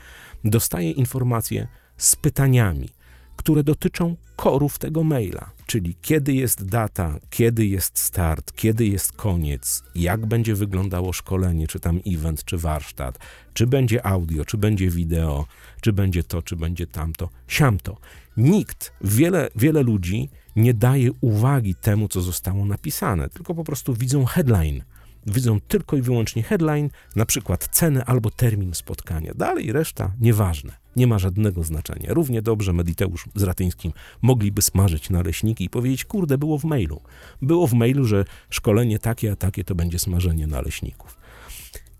dostaję 0.45 0.91
informacje 0.91 1.69
z 1.99 2.17
pytaniami, 2.17 2.89
które 3.37 3.65
dotyczą 3.65 4.17
korów 4.37 4.79
tego 4.79 5.05
maila, 5.05 5.51
czyli 5.67 5.97
kiedy 6.03 6.35
jest 6.35 6.65
data, 6.65 7.19
kiedy 7.31 7.67
jest 7.67 7.99
start, 7.99 8.53
kiedy 8.57 8.87
jest 8.87 9.13
koniec, 9.13 9.83
jak 9.95 10.27
będzie 10.27 10.55
wyglądało 10.55 11.13
szkolenie, 11.13 11.67
czy 11.67 11.81
tam 11.81 12.01
event, 12.07 12.45
czy 12.45 12.59
warsztat, 12.59 13.19
czy 13.53 13.67
będzie 13.67 14.07
audio, 14.07 14.45
czy 14.45 14.59
będzie 14.59 14.91
wideo, 14.91 15.47
czy 15.81 15.93
będzie 15.93 16.25
to, 16.25 16.43
czy 16.43 16.57
będzie 16.57 16.87
tamto, 16.87 17.29
siamto. 17.49 17.97
Nikt, 18.37 18.93
wiele, 19.01 19.49
wiele 19.57 19.83
ludzi 19.83 20.29
nie 20.57 20.75
daje 20.75 21.11
uwagi 21.21 21.75
temu, 21.75 22.09
co 22.09 22.21
zostało 22.21 22.65
napisane, 22.65 23.29
tylko 23.29 23.55
po 23.55 23.65
prostu 23.65 23.95
widzą 23.95 24.25
headline 24.25 24.83
widzą 25.27 25.61
tylko 25.61 25.97
i 25.97 26.03
wyłącznie 26.03 26.43
headline, 26.43 26.91
na 27.17 27.27
przykład 27.27 27.69
cenę 27.73 28.05
albo 28.05 28.31
termin 28.31 28.75
spotkania. 28.75 29.33
Dalej 29.35 29.73
reszta 29.73 30.13
nieważne, 30.21 30.73
nie 30.97 31.07
ma 31.07 31.19
żadnego 31.19 31.65
znaczenia. 31.65 32.15
Równie 32.15 32.43
dobrze 32.43 32.73
Mediteusz 32.73 33.29
z 33.35 33.43
Ratyńskim 33.43 33.93
mogliby 34.23 34.63
smażyć 34.63 35.11
naleśniki 35.11 35.65
i 35.65 35.71
powiedzieć, 35.71 36.05
kurde, 36.05 36.39
było 36.39 36.59
w 36.59 36.65
mailu. 36.65 37.01
Było 37.43 37.67
w 37.67 37.73
mailu, 37.73 38.05
że 38.05 38.25
szkolenie 38.51 38.99
takie 38.99 39.33
a 39.33 39.37
takie 39.37 39.65
to 39.65 39.75
będzie 39.75 39.99
smażenie 39.99 40.47
naleśników. 40.47 41.18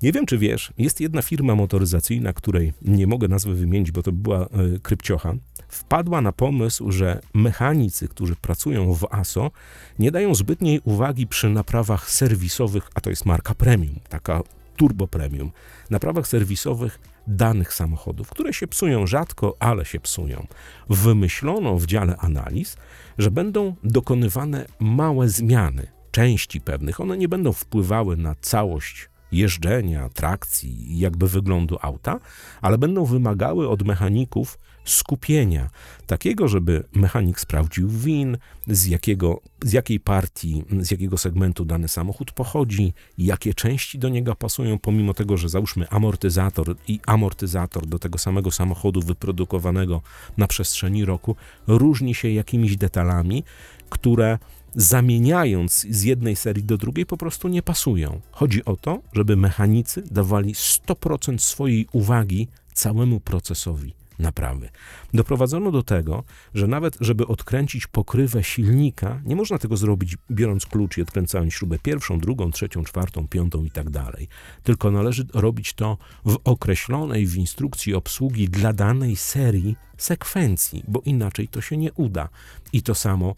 Nie 0.03 0.13
wiem, 0.13 0.27
czy 0.27 0.39
wiesz, 0.39 0.73
jest 0.79 1.01
jedna 1.01 1.23
firma 1.23 1.55
motoryzacyjna, 1.55 2.33
której 2.33 2.73
nie 2.83 3.07
mogę 3.07 3.29
nazwy 3.29 3.55
wymienić, 3.55 3.93
bo 3.93 4.03
to 4.03 4.13
była 4.13 4.47
y, 4.47 4.81
krypciocha. 4.81 5.35
Wpadła 5.69 6.21
na 6.21 6.33
pomysł, 6.33 6.91
że 6.91 7.21
mechanicy, 7.35 8.09
którzy 8.09 8.37
pracują 8.37 8.95
w 8.95 9.07
ASO, 9.11 9.51
nie 9.99 10.11
dają 10.11 10.35
zbytniej 10.35 10.81
uwagi 10.85 11.27
przy 11.27 11.49
naprawach 11.49 12.11
serwisowych, 12.11 12.91
a 12.95 13.01
to 13.01 13.11
jest 13.11 13.27
marka 13.27 13.55
premium, 13.55 14.01
taka 14.09 14.43
turbo 14.77 15.09
premium, 15.09 15.51
naprawach 15.91 16.27
serwisowych 16.29 16.99
danych 17.27 17.75
samochodów, 17.75 18.31
które 18.31 18.53
się 18.53 18.67
psują 18.67 19.07
rzadko, 19.07 19.57
ale 19.59 19.85
się 19.85 20.01
psują. 20.01 20.47
Wymyślono 20.91 21.79
w 21.79 21.87
dziale 21.87 22.17
analiz, 22.17 22.77
że 23.19 23.31
będą 23.31 23.75
dokonywane 23.85 24.67
małe 24.81 25.29
zmiany 25.29 25.87
części 26.11 26.61
pewnych. 26.61 27.01
One 27.01 27.19
nie 27.19 27.29
będą 27.29 27.53
wpływały 27.53 28.17
na 28.17 28.35
całość 28.35 29.09
jeżdżenia, 29.33 30.09
trakcji 30.09 30.93
i 30.93 30.99
jakby 30.99 31.29
wyglądu 31.29 31.79
auta, 31.83 32.21
ale 32.61 32.79
będą 32.79 33.05
wymagały 33.05 33.69
od 33.69 33.83
mechaników 33.83 34.59
skupienia, 34.85 35.71
takiego, 36.07 36.49
żeby 36.49 36.85
mechanik 36.93 37.41
sprawdził 37.41 37.89
win, 37.89 38.39
z, 38.67 38.87
jakiego, 38.87 39.41
z 39.65 39.73
jakiej 39.73 40.01
partii, 40.01 40.65
z 40.81 40.91
jakiego 40.91 41.19
segmentu 41.19 41.65
dany 41.65 41.89
samochód 41.89 42.33
pochodzi, 42.33 42.93
jakie 43.19 43.55
części 43.55 43.99
do 43.99 44.09
niego 44.09 44.35
pasują, 44.35 44.79
pomimo 44.79 45.15
tego, 45.15 45.37
że 45.37 45.49
załóżmy 45.49 45.89
amortyzator 45.89 46.77
i 46.89 47.01
amortyzator 47.07 47.87
do 47.87 47.99
tego 47.99 48.19
samego 48.19 48.51
samochodu 48.51 49.01
wyprodukowanego 49.01 50.03
na 50.37 50.47
przestrzeni 50.47 51.05
roku 51.05 51.37
różni 51.67 52.15
się 52.15 52.31
jakimiś 52.31 52.77
detalami, 52.77 53.45
które 53.91 54.39
zamieniając 54.75 55.87
z 55.91 56.03
jednej 56.03 56.37
serii 56.37 56.65
do 56.65 56.79
drugiej, 56.79 57.07
po 57.07 57.17
prostu 57.17 57.49
nie 57.49 57.63
pasują. 57.63 58.21
Chodzi 58.31 58.65
o 58.65 58.77
to, 58.77 59.03
żeby 59.13 59.37
mechanicy 59.37 60.03
dawali 60.11 60.55
100% 60.55 61.39
swojej 61.39 61.87
uwagi 61.93 62.49
całemu 62.73 63.21
procesowi 63.21 63.95
naprawy. 64.19 64.69
Doprowadzono 65.15 65.71
do 65.71 65.83
tego, 65.83 66.25
że 66.55 66.67
nawet 66.67 66.97
żeby 67.01 67.27
odkręcić 67.27 67.87
pokrywę 67.87 68.45
silnika, 68.45 69.21
nie 69.25 69.37
można 69.37 69.59
tego 69.59 69.77
zrobić 69.77 70.17
biorąc 70.31 70.67
klucz 70.67 70.99
i 70.99 71.03
odkręcając 71.03 71.55
śrubę 71.55 71.79
pierwszą, 71.79 72.19
drugą, 72.19 72.51
trzecią, 72.51 72.85
czwartą, 72.85 73.29
piątą 73.29 73.65
i 73.65 73.71
tak 73.71 73.91
dalej. 73.91 74.29
Tylko 74.63 74.91
należy 74.91 75.27
robić 75.35 75.73
to 75.73 75.99
w 76.25 76.39
określonej 76.45 77.27
w 77.27 77.37
instrukcji 77.37 77.95
obsługi 77.95 78.49
dla 78.49 78.73
danej 78.73 79.17
serii 79.17 79.77
sekwencji, 79.99 80.85
bo 80.89 81.01
inaczej 81.05 81.49
to 81.49 81.61
się 81.61 81.77
nie 81.77 81.93
uda. 81.93 82.29
I 82.73 82.83
to 82.83 82.95
samo 82.95 83.35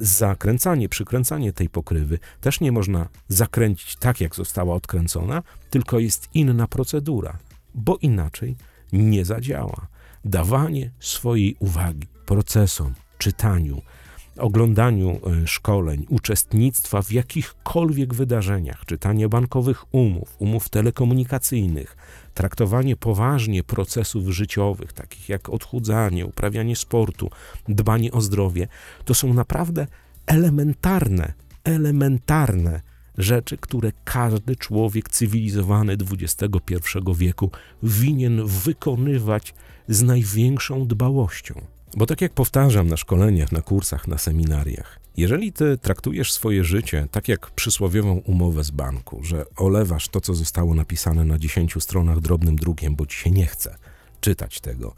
zakręcanie, 0.00 0.88
przykręcanie 0.88 1.52
tej 1.52 1.68
pokrywy 1.68 2.18
też 2.40 2.60
nie 2.60 2.72
można 2.72 3.08
zakręcić 3.28 3.96
tak, 3.96 4.20
jak 4.20 4.34
została 4.34 4.74
odkręcona, 4.74 5.42
tylko 5.70 5.98
jest 5.98 6.28
inna 6.34 6.66
procedura, 6.66 7.38
bo 7.74 7.96
inaczej 7.96 8.56
nie 8.92 9.24
zadziała. 9.24 9.86
Dawanie 10.24 10.90
swojej 11.00 11.56
uwagi 11.58 12.06
procesom, 12.26 12.94
czytaniu, 13.18 13.82
oglądaniu 14.40 15.10
e, 15.10 15.46
szkoleń, 15.46 16.06
uczestnictwa 16.08 17.02
w 17.02 17.12
jakichkolwiek 17.12 18.14
wydarzeniach, 18.14 18.84
czytanie 18.86 19.28
bankowych 19.28 19.94
umów, 19.94 20.36
umów 20.38 20.68
telekomunikacyjnych, 20.68 21.96
traktowanie 22.34 22.96
poważnie 22.96 23.64
procesów 23.64 24.28
życiowych, 24.28 24.92
takich 24.92 25.28
jak 25.28 25.48
odchudzanie, 25.48 26.26
uprawianie 26.26 26.76
sportu, 26.76 27.30
dbanie 27.68 28.12
o 28.12 28.20
zdrowie, 28.20 28.68
to 29.04 29.14
są 29.14 29.34
naprawdę 29.34 29.86
elementarne, 30.26 31.32
elementarne 31.64 32.80
rzeczy, 33.18 33.56
które 33.56 33.92
każdy 34.04 34.56
człowiek 34.56 35.08
cywilizowany 35.08 35.96
XXI 36.12 36.98
wieku 37.14 37.50
winien 37.82 38.46
wykonywać 38.46 39.54
z 39.88 40.02
największą 40.02 40.86
dbałością. 40.86 41.54
Bo 41.96 42.06
tak 42.06 42.20
jak 42.20 42.32
powtarzam 42.32 42.88
na 42.88 42.96
szkoleniach, 42.96 43.52
na 43.52 43.62
kursach, 43.62 44.08
na 44.08 44.18
seminariach, 44.18 45.00
jeżeli 45.16 45.52
ty 45.52 45.78
traktujesz 45.78 46.32
swoje 46.32 46.64
życie 46.64 47.06
tak 47.10 47.28
jak 47.28 47.50
przysłowiową 47.50 48.22
umowę 48.26 48.64
z 48.64 48.70
banku, 48.70 49.24
że 49.24 49.44
olewasz 49.56 50.08
to, 50.08 50.20
co 50.20 50.34
zostało 50.34 50.74
napisane 50.74 51.24
na 51.24 51.38
10 51.38 51.74
stronach 51.80 52.20
drobnym 52.20 52.56
drukiem, 52.56 52.96
bo 52.96 53.06
ci 53.06 53.18
się 53.18 53.30
nie 53.30 53.46
chce, 53.46 53.76
czytać 54.20 54.60
tego. 54.60 54.94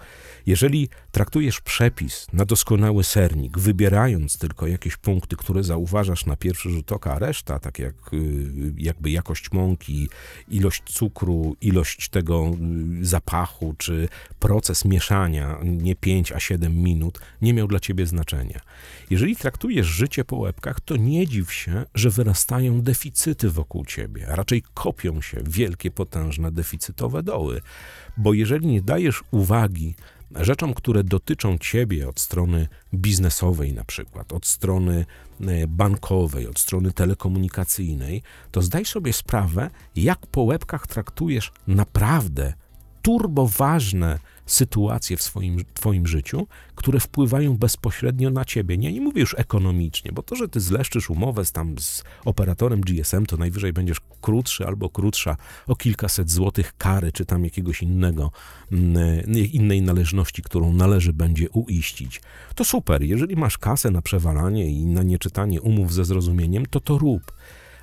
Jeżeli 0.47 0.88
traktujesz 1.11 1.61
przepis 1.61 2.26
na 2.33 2.45
doskonały 2.45 3.05
sernik, 3.05 3.59
wybierając 3.59 4.38
tylko 4.38 4.67
jakieś 4.67 4.97
punkty, 4.97 5.37
które 5.37 5.64
zauważasz 5.64 6.26
na 6.26 6.37
pierwszy 6.37 6.71
rzut 6.71 6.93
oka, 6.93 7.12
a 7.14 7.19
reszta, 7.19 7.59
tak 7.59 7.79
jak 7.79 7.95
y, 8.12 8.75
jakby 8.76 9.11
jakość 9.11 9.52
mąki, 9.52 10.09
ilość 10.49 10.83
cukru, 10.87 11.57
ilość 11.61 12.09
tego 12.09 12.50
y, 13.00 13.07
zapachu, 13.07 13.75
czy 13.79 14.09
proces 14.38 14.85
mieszania, 14.85 15.59
nie 15.62 15.97
5, 15.97 16.33
a 16.33 16.41
7 16.41 16.83
minut, 16.83 17.21
nie 17.43 17.55
miał 17.55 17.69
dla 17.69 17.81
ciebie 17.81 18.07
znaczenia. 18.07 18.61
Jeżeli 19.11 19.37
traktujesz 19.37 19.87
życie 19.87 20.25
po 20.25 20.37
łebkach, 20.37 20.81
to 20.81 20.97
nie 20.97 21.26
dziw 21.26 21.52
się, 21.52 21.85
że 21.95 22.11
wyrastają 22.11 22.83
deficyty 22.83 23.50
wokół 23.50 23.85
ciebie, 23.85 24.29
a 24.33 24.37
raczej 24.37 24.62
kopią 24.75 25.21
się 25.21 25.43
wielkie, 25.47 25.91
potężne, 25.91 26.52
deficytowe 26.52 27.23
doły. 27.23 27.61
Bo 28.16 28.33
jeżeli 28.33 28.66
nie 28.66 28.83
dajesz 28.83 29.25
uwagi 29.31 29.95
rzeczom, 30.35 30.75
które 30.75 31.04
dotyczą 31.04 31.59
ciebie 31.59 32.09
od 32.09 32.21
strony 32.21 32.69
biznesowej, 32.95 33.73
na 33.73 33.85
przykład, 33.85 34.33
od 34.33 34.47
strony 34.47 35.07
e, 35.40 35.66
bankowej, 35.66 36.47
od 36.47 36.59
strony 36.59 36.92
telekomunikacyjnej, 36.92 38.23
to 38.50 38.62
zdaj 38.62 38.85
sobie 38.85 39.12
sprawę, 39.12 39.71
jak 39.97 40.26
po 40.26 40.42
łebkach 40.42 40.87
traktujesz 40.87 41.52
naprawdę 41.66 42.52
turboważne 43.02 44.19
sytuacje 44.46 45.16
w 45.16 45.22
swoim, 45.22 45.64
twoim 45.75 46.06
życiu, 46.06 46.46
które 46.75 47.00
wpływają 47.00 47.56
bezpośrednio 47.56 48.30
na 48.30 48.44
ciebie. 48.44 48.78
Nie, 48.78 48.92
nie 48.92 49.00
mówię 49.00 49.20
już 49.20 49.34
ekonomicznie, 49.38 50.12
bo 50.12 50.22
to, 50.22 50.37
że 50.37 50.49
ty 50.49 50.61
zleszczysz 50.61 51.11
umowę 51.11 51.44
z, 51.44 51.52
tam 51.52 51.78
z 51.78 52.04
operatorem 52.25 52.80
GSM, 52.80 53.26
to 53.26 53.37
najwyżej 53.37 53.72
będziesz 53.72 54.00
krótszy 54.20 54.66
albo 54.66 54.90
krótsza 54.90 55.37
o 55.66 55.76
kilkaset 55.76 56.30
złotych 56.30 56.76
kary, 56.76 57.12
czy 57.12 57.25
tam 57.26 57.44
jakiegoś 57.44 57.82
innego, 57.82 58.30
mm, 58.72 59.32
innej 59.52 59.82
należności, 59.82 60.42
którą 60.42 60.72
należy 60.72 61.12
będzie 61.12 61.50
uiścić. 61.50 62.20
To 62.54 62.64
super, 62.64 63.02
jeżeli 63.02 63.37
masz 63.37 63.58
kasę 63.58 63.90
na 63.90 64.02
przewalanie 64.02 64.70
i 64.70 64.87
na 64.87 65.02
nieczytanie 65.02 65.61
umów 65.61 65.92
ze 65.92 66.04
zrozumieniem, 66.04 66.66
to 66.66 66.80
to 66.80 66.99
rób. 66.99 67.32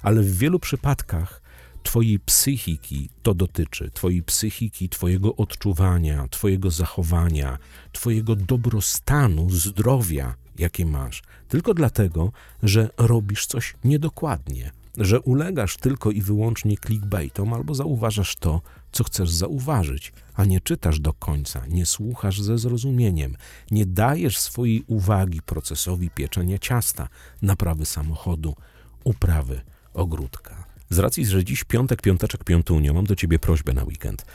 Ale 0.01 0.21
w 0.21 0.37
wielu 0.37 0.59
przypadkach 0.59 1.41
Twojej 1.83 2.19
psychiki 2.19 3.09
to 3.23 3.33
dotyczy, 3.33 3.91
Twojej 3.93 4.23
psychiki, 4.23 4.89
Twojego 4.89 5.35
odczuwania, 5.35 6.27
Twojego 6.27 6.71
zachowania, 6.71 7.57
Twojego 7.91 8.35
dobrostanu, 8.35 9.49
zdrowia, 9.49 10.35
jakie 10.57 10.85
masz, 10.85 11.23
tylko 11.47 11.73
dlatego, 11.73 12.31
że 12.63 12.89
robisz 12.97 13.45
coś 13.45 13.75
niedokładnie, 13.83 14.71
że 14.97 15.21
ulegasz 15.21 15.77
tylko 15.77 16.11
i 16.11 16.21
wyłącznie 16.21 16.77
clickbaitom 16.77 17.53
albo 17.53 17.75
zauważasz 17.75 18.35
to, 18.35 18.61
co 18.91 19.03
chcesz 19.03 19.29
zauważyć, 19.29 20.13
a 20.33 20.45
nie 20.45 20.61
czytasz 20.61 20.99
do 20.99 21.13
końca, 21.13 21.65
nie 21.67 21.85
słuchasz 21.85 22.41
ze 22.41 22.57
zrozumieniem, 22.57 23.35
nie 23.71 23.85
dajesz 23.85 24.37
swojej 24.37 24.83
uwagi 24.87 25.41
procesowi 25.41 26.09
pieczenia 26.09 26.57
ciasta, 26.57 27.09
naprawy 27.41 27.85
samochodu, 27.85 28.55
uprawy 29.03 29.61
ogródka. 29.93 30.68
Z 30.89 30.99
racji, 30.99 31.25
że 31.25 31.43
dziś 31.43 31.63
piątek, 31.63 32.01
piąteczek, 32.01 32.43
piątunio, 32.43 32.93
mam 32.93 33.05
do 33.05 33.15
ciebie 33.15 33.39
prośbę 33.39 33.73
na 33.73 33.83
weekend. 33.83 34.25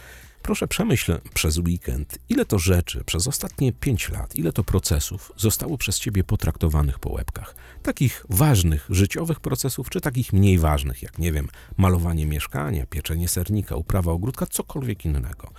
Proszę 0.42 0.68
przemyśl 0.68 1.18
przez 1.34 1.58
weekend, 1.58 2.18
ile 2.28 2.44
to 2.44 2.58
rzeczy 2.58 3.04
przez 3.04 3.28
ostatnie 3.28 3.72
pięć 3.72 4.08
lat, 4.08 4.36
ile 4.36 4.52
to 4.52 4.64
procesów 4.64 5.32
zostało 5.36 5.78
przez 5.78 5.98
ciebie 5.98 6.24
potraktowanych 6.24 6.98
po 6.98 7.10
łebkach. 7.10 7.54
Takich 7.82 8.26
ważnych, 8.28 8.86
życiowych 8.90 9.40
procesów, 9.40 9.90
czy 9.90 10.00
takich 10.00 10.32
mniej 10.32 10.58
ważnych, 10.58 11.02
jak 11.02 11.18
nie 11.18 11.32
wiem, 11.32 11.48
malowanie 11.76 12.26
mieszkania, 12.26 12.86
pieczenie 12.86 13.28
sernika, 13.28 13.76
uprawa 13.76 14.12
ogródka, 14.12 14.46
cokolwiek 14.46 15.04
innego. 15.04 15.50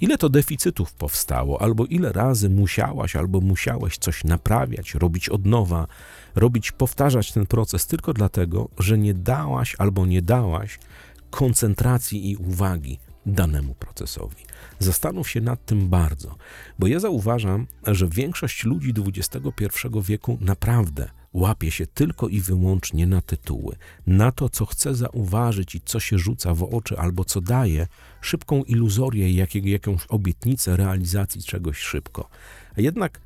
Ile 0.00 0.18
to 0.18 0.28
deficytów 0.28 0.92
powstało, 0.92 1.62
albo 1.62 1.84
ile 1.84 2.12
razy 2.12 2.50
musiałaś, 2.50 3.16
albo 3.16 3.40
musiałeś 3.40 3.98
coś 3.98 4.24
naprawiać, 4.24 4.94
robić 4.94 5.28
od 5.28 5.46
nowa, 5.46 5.86
robić, 6.34 6.72
powtarzać 6.72 7.32
ten 7.32 7.46
proces 7.46 7.86
tylko 7.86 8.12
dlatego, 8.12 8.68
że 8.78 8.98
nie 8.98 9.14
dałaś 9.14 9.76
albo 9.78 10.06
nie 10.06 10.22
dałaś 10.22 10.78
koncentracji 11.30 12.30
i 12.30 12.36
uwagi 12.36 12.98
danemu 13.26 13.74
procesowi. 13.74 14.44
Zastanów 14.78 15.30
się 15.30 15.40
nad 15.40 15.66
tym 15.66 15.88
bardzo, 15.88 16.36
bo 16.78 16.86
ja 16.86 17.00
zauważam, 17.00 17.66
że 17.86 18.08
większość 18.08 18.64
ludzi 18.64 18.94
XXI 19.06 19.88
wieku 20.02 20.38
naprawdę 20.40 21.10
łapie 21.32 21.70
się 21.70 21.86
tylko 21.86 22.28
i 22.28 22.40
wyłącznie 22.40 23.06
na 23.06 23.20
tytuły, 23.20 23.76
na 24.06 24.32
to, 24.32 24.48
co 24.48 24.66
chce 24.66 24.94
zauważyć 24.94 25.74
i 25.74 25.80
co 25.80 26.00
się 26.00 26.18
rzuca 26.18 26.54
w 26.54 26.62
oczy, 26.62 26.98
albo 26.98 27.24
co 27.24 27.40
daje 27.40 27.86
szybką 28.20 28.64
iluzorię, 28.64 29.32
jakiego, 29.32 29.68
jakąś 29.68 30.06
obietnicę 30.08 30.76
realizacji 30.76 31.42
czegoś 31.42 31.78
szybko. 31.78 32.28
A 32.76 32.80
jednak 32.80 33.20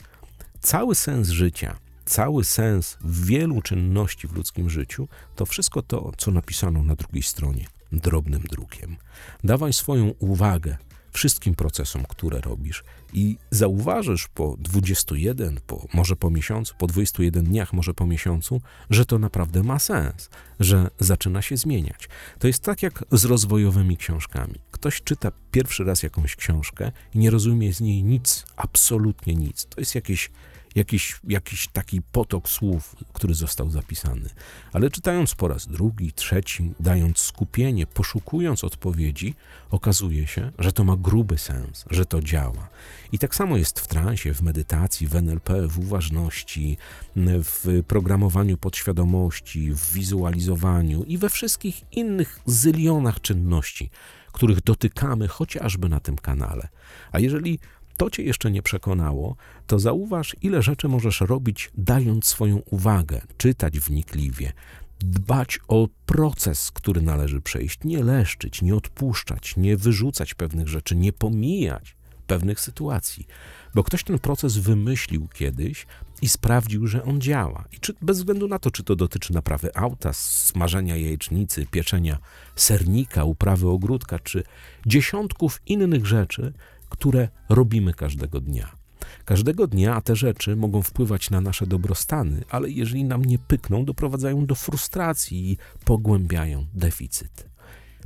cały 0.61 0.95
sens 0.95 1.29
życia, 1.29 1.77
cały 2.05 2.45
sens 2.45 2.99
wielu 3.05 3.63
czynności 3.63 4.29
w 4.29 4.33
ludzkim 4.33 4.71
życiu, 4.71 5.09
to 5.37 5.47
wszystko 5.47 5.83
to, 5.83 6.13
co 6.17 6.31
napisano 6.31 6.83
na 6.83 6.95
drugiej 6.95 7.23
stronie, 7.23 7.67
drobnym 7.93 8.43
drukiem. 8.43 8.97
Dawaj 9.45 9.73
swoją 9.73 10.09
uwagę 10.19 10.77
wszystkim 11.13 11.55
procesom, 11.55 12.05
które 12.09 12.41
robisz 12.41 12.85
i 13.13 13.37
zauważysz 13.51 14.29
po 14.29 14.57
21, 14.59 15.61
po, 15.67 15.87
może 15.95 16.17
po 16.17 16.31
miesiącu, 16.31 16.75
po 16.79 16.87
21 16.87 17.45
dniach, 17.45 17.73
może 17.73 17.95
po 17.95 18.07
miesiącu, 18.07 18.61
że 18.91 19.07
to 19.07 19.19
naprawdę 19.19 19.63
ma 19.63 19.79
sens, 19.79 20.31
że 20.61 20.91
zaczyna 20.99 21.43
się 21.43 21.57
zmieniać. 21.57 22.09
To 22.39 22.47
jest 22.47 22.63
tak 22.63 22.83
jak 22.83 23.05
z 23.13 23.25
rozwojowymi 23.25 23.97
książkami. 23.97 24.55
Ktoś 24.71 25.03
czyta 25.03 25.33
pierwszy 25.51 25.85
raz 25.85 26.03
jakąś 26.03 26.37
książkę 26.37 26.93
i 27.15 27.19
nie 27.19 27.31
rozumie 27.31 27.73
z 27.75 27.81
niej 27.81 28.05
nic, 28.05 28.45
absolutnie 28.57 29.35
nic. 29.35 29.67
To 29.67 29.81
jest 29.81 29.95
jakieś 29.95 30.31
jakiś, 30.75 31.21
jakiś 31.29 31.69
taki 31.69 32.03
potok 32.03 32.49
słów, 32.49 32.97
który 33.13 33.35
został 33.35 33.71
zapisany. 33.71 34.31
Ale 34.73 34.91
czytając 34.91 35.35
po 35.35 35.49
raz 35.49 35.67
drugi, 35.67 36.13
trzeci, 36.13 36.73
dając 36.81 37.19
skupienie, 37.19 37.87
poszukując 37.87 38.65
odpowiedzi, 38.65 39.35
okazuje 39.71 40.27
się, 40.27 40.53
że 40.59 40.73
to 40.73 40.85
ma 40.85 40.97
gruby 40.97 41.39
sens, 41.39 41.85
że 41.91 42.07
to 42.07 42.21
działa. 42.21 42.69
I 43.13 43.19
tak 43.19 43.35
samo 43.35 43.57
jest 43.57 43.81
w 43.81 43.87
transie, 43.87 44.35
w 44.35 44.43
medytacji, 44.43 45.07
w 45.07 45.17
NLP, 45.17 45.69
w 45.69 45.79
uważności, 45.79 46.77
w 47.17 47.83
programowaniu 47.87 48.59
podświadomości, 48.59 49.73
w 49.73 49.93
wizualizowaniu 49.93 51.03
i 51.05 51.19
we 51.19 51.29
wszystkich 51.29 51.93
innych 51.93 52.41
zylionach 52.47 53.21
czynności, 53.21 53.91
których 54.33 54.61
dotykamy 54.61 55.29
chociażby 55.29 55.89
na 55.89 56.01
tym 56.01 56.17
kanale. 56.17 56.69
A 57.13 57.19
jeżeli 57.19 57.59
to 58.03 58.11
cię 58.11 58.23
jeszcze 58.23 58.51
nie 58.51 58.63
przekonało, 58.63 59.37
to 59.67 59.79
zauważ, 59.79 60.37
ile 60.43 60.63
rzeczy 60.63 60.89
możesz 60.89 61.21
robić, 61.21 61.71
dając 61.75 62.27
swoją 62.27 62.57
uwagę, 62.57 63.21
czytać 63.37 63.81
wnikliwie, 63.81 64.53
dbać 64.99 65.61
o 65.69 65.89
proces, 66.07 66.71
który 66.71 67.03
należy 67.03 67.41
przejść, 67.41 67.79
nie 67.85 68.03
leszczyć, 68.03 68.63
nie 68.63 68.75
odpuszczać, 68.75 69.57
nie 69.57 69.77
wyrzucać 69.77 70.35
pewnych 70.35 70.69
rzeczy, 70.69 70.97
nie 70.97 71.13
pomijać 71.13 71.97
pewnych 72.27 72.61
sytuacji, 72.61 73.27
bo 73.75 73.85
ktoś 73.85 74.05
ten 74.05 74.19
proces 74.19 74.57
wymyślił 74.57 75.29
kiedyś 75.29 75.87
i 76.23 76.29
sprawdził, 76.29 76.87
że 76.87 77.05
on 77.05 77.21
działa. 77.21 77.65
I 77.73 77.81
czy, 77.81 77.95
bez 78.01 78.19
względu 78.19 78.49
na 78.49 78.59
to, 78.59 78.71
czy 78.71 78.85
to 78.85 78.97
dotyczy 78.97 79.33
naprawy 79.33 79.77
auta, 79.77 80.13
smażenia 80.13 80.97
jajecznicy, 80.97 81.67
pieczenia 81.67 82.19
sernika, 82.57 83.25
uprawy 83.25 83.69
ogródka, 83.69 84.19
czy 84.19 84.45
dziesiątków 84.87 85.61
innych 85.67 86.07
rzeczy, 86.07 86.53
które 86.93 87.29
robimy 87.49 87.95
każdego 87.95 88.41
dnia. 88.41 88.77
Każdego 89.25 89.67
dnia 89.67 90.01
te 90.01 90.17
rzeczy 90.17 90.57
mogą 90.57 90.83
wpływać 90.83 91.31
na 91.31 91.41
nasze 91.41 91.67
dobrostany, 91.67 92.45
ale 92.51 92.71
jeżeli 92.71 93.05
nam 93.05 93.25
nie 93.25 93.39
pykną, 93.39 93.85
doprowadzają 93.85 94.47
do 94.47 94.55
frustracji 94.55 95.51
i 95.53 95.59
pogłębiają 95.85 96.67
deficyt. 96.75 97.47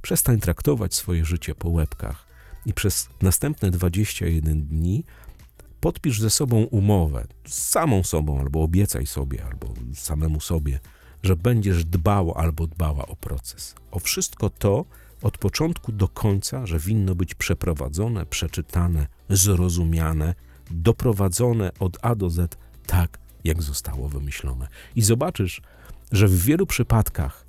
Przestań 0.03 0.40
traktować 0.40 0.94
swoje 0.94 1.25
życie 1.25 1.55
po 1.55 1.68
łebkach 1.68 2.27
i 2.66 2.72
przez 2.72 3.09
następne 3.22 3.70
21 3.70 4.66
dni 4.66 5.05
podpisz 5.81 6.20
ze 6.20 6.31
sobą 6.31 6.57
umowę, 6.62 7.27
z 7.46 7.68
samą 7.68 8.03
sobą, 8.03 8.40
albo 8.40 8.62
obiecaj 8.62 9.07
sobie, 9.07 9.44
albo 9.44 9.75
samemu 9.94 10.40
sobie, 10.40 10.81
że 11.22 11.37
będziesz 11.37 11.85
dbał 11.85 12.33
albo 12.33 12.66
dbała 12.66 13.07
o 13.07 13.16
proces. 13.16 13.75
O 13.90 13.99
wszystko 13.99 14.51
to 14.51 14.85
od 15.22 15.38
początku 15.38 15.92
do 15.92 16.09
końca, 16.09 16.66
że 16.66 16.79
winno 16.79 17.14
być 17.14 17.35
przeprowadzone, 17.35 18.26
przeczytane, 18.26 19.07
zrozumiane, 19.29 20.35
doprowadzone 20.70 21.70
od 21.79 21.98
A 22.02 22.14
do 22.14 22.31
Z 22.31 22.57
tak, 22.87 23.18
jak 23.44 23.62
zostało 23.62 24.09
wymyślone. 24.09 24.68
I 24.96 25.02
zobaczysz, 25.02 25.61
że 26.12 26.29
w 26.29 26.44
wielu 26.44 26.66
przypadkach 26.66 27.46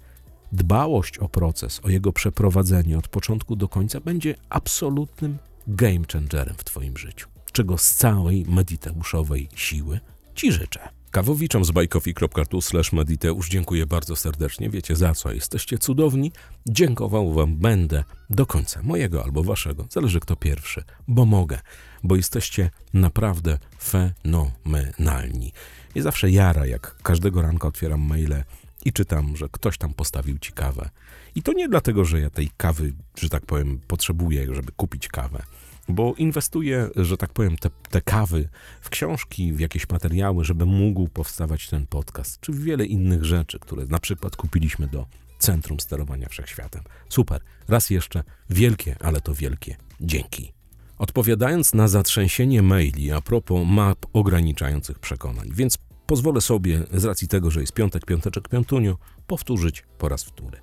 dbałość 0.52 1.18
o 1.18 1.30
proces, 1.30 1.80
o 1.84 1.90
jego 1.90 2.14
przeprowadzenie 2.14 2.98
od 2.98 3.08
początku 3.08 3.56
do 3.56 3.68
końca 3.68 4.00
będzie 4.00 4.36
absolutnym 4.50 5.38
game 5.68 6.06
changerem 6.14 6.56
w 6.58 6.64
Twoim 6.64 6.98
życiu, 6.98 7.28
czego 7.52 7.78
z 7.78 7.94
całej 7.94 8.46
mediteuszowej 8.46 9.50
siły 9.56 10.00
Ci 10.36 10.52
życzę. 10.52 10.97
Kawowiczom 11.18 11.66
z 11.66 11.72
bajkofi.tu 11.72 12.62
slash 12.62 12.94
mediteusz 12.94 13.50
dziękuję 13.50 13.86
bardzo 13.86 14.16
serdecznie. 14.16 14.70
Wiecie 14.70 14.96
za 14.96 15.14
co, 15.14 15.32
jesteście 15.32 15.78
cudowni. 15.78 16.32
Dziękował 16.68 17.34
Wam 17.34 17.56
będę 17.56 18.04
do 18.30 18.46
końca 18.46 18.82
mojego 18.84 19.24
albo 19.24 19.44
Waszego, 19.44 19.88
zależy 19.90 20.20
kto 20.20 20.36
pierwszy, 20.36 20.84
bo 21.08 21.26
mogę, 21.26 21.60
bo 22.04 22.16
jesteście 22.16 22.70
naprawdę 22.94 23.60
fenomenalni. 23.84 25.54
I 25.96 26.02
zawsze 26.02 26.32
jara, 26.32 26.66
jak 26.66 26.96
każdego 27.04 27.42
ranka 27.42 27.68
otwieram 27.68 28.02
maile 28.02 28.44
i 28.86 28.94
czytam, 28.94 29.38
że 29.38 29.50
ktoś 29.52 29.78
tam 29.78 29.94
postawił 29.94 30.38
ci 30.38 30.52
kawę. 30.52 30.90
I 31.36 31.44
to 31.44 31.54
nie 31.54 31.70
dlatego, 31.70 32.06
że 32.06 32.20
ja 32.20 32.30
tej 32.30 32.50
kawy, 32.58 32.94
że 33.16 33.30
tak 33.30 33.46
powiem, 33.46 33.80
potrzebuję, 33.88 34.56
żeby 34.56 34.72
kupić 34.72 35.08
kawę, 35.08 35.44
bo 35.90 36.14
inwestuję, 36.18 36.90
że 36.96 37.18
tak 37.18 37.34
powiem, 37.34 37.58
te, 37.58 37.70
te 37.90 38.02
kawy 38.02 38.50
w 38.82 38.90
książki, 38.90 39.54
w 39.54 39.60
jakieś 39.60 39.90
materiały, 39.90 40.46
żeby 40.46 40.66
mógł 40.66 41.08
powstawać 41.08 41.68
ten 41.68 41.88
podcast, 41.88 42.40
czy 42.42 42.52
w 42.52 42.64
wiele 42.64 42.86
innych 42.86 43.26
rzeczy, 43.26 43.60
które 43.60 43.86
na 43.86 44.00
przykład 44.00 44.36
kupiliśmy 44.36 44.88
do 44.88 45.06
Centrum 45.40 45.80
Sterowania 45.80 46.30
Wszechświatem. 46.30 46.82
Super. 47.10 47.42
Raz 47.68 47.90
jeszcze 47.90 48.24
wielkie, 48.50 48.96
ale 49.00 49.22
to 49.22 49.34
wielkie 49.34 49.76
dzięki. 50.02 50.54
Odpowiadając 50.98 51.74
na 51.74 51.88
zatrzęsienie 51.88 52.62
maili 52.62 53.12
a 53.12 53.22
propos 53.22 53.68
map 53.68 54.06
ograniczających 54.14 55.00
przekonań, 55.00 55.50
więc 55.54 55.78
pozwolę 56.08 56.42
sobie, 56.42 56.84
z 56.94 57.06
racji 57.06 57.28
tego, 57.28 57.52
że 57.52 57.62
jest 57.62 57.74
piątek, 57.74 58.06
piąteczek, 58.06 58.50
piątunio, 58.50 58.98
powtórzyć 59.28 59.84
po 59.98 60.10
raz 60.10 60.24
wtóry. 60.24 60.58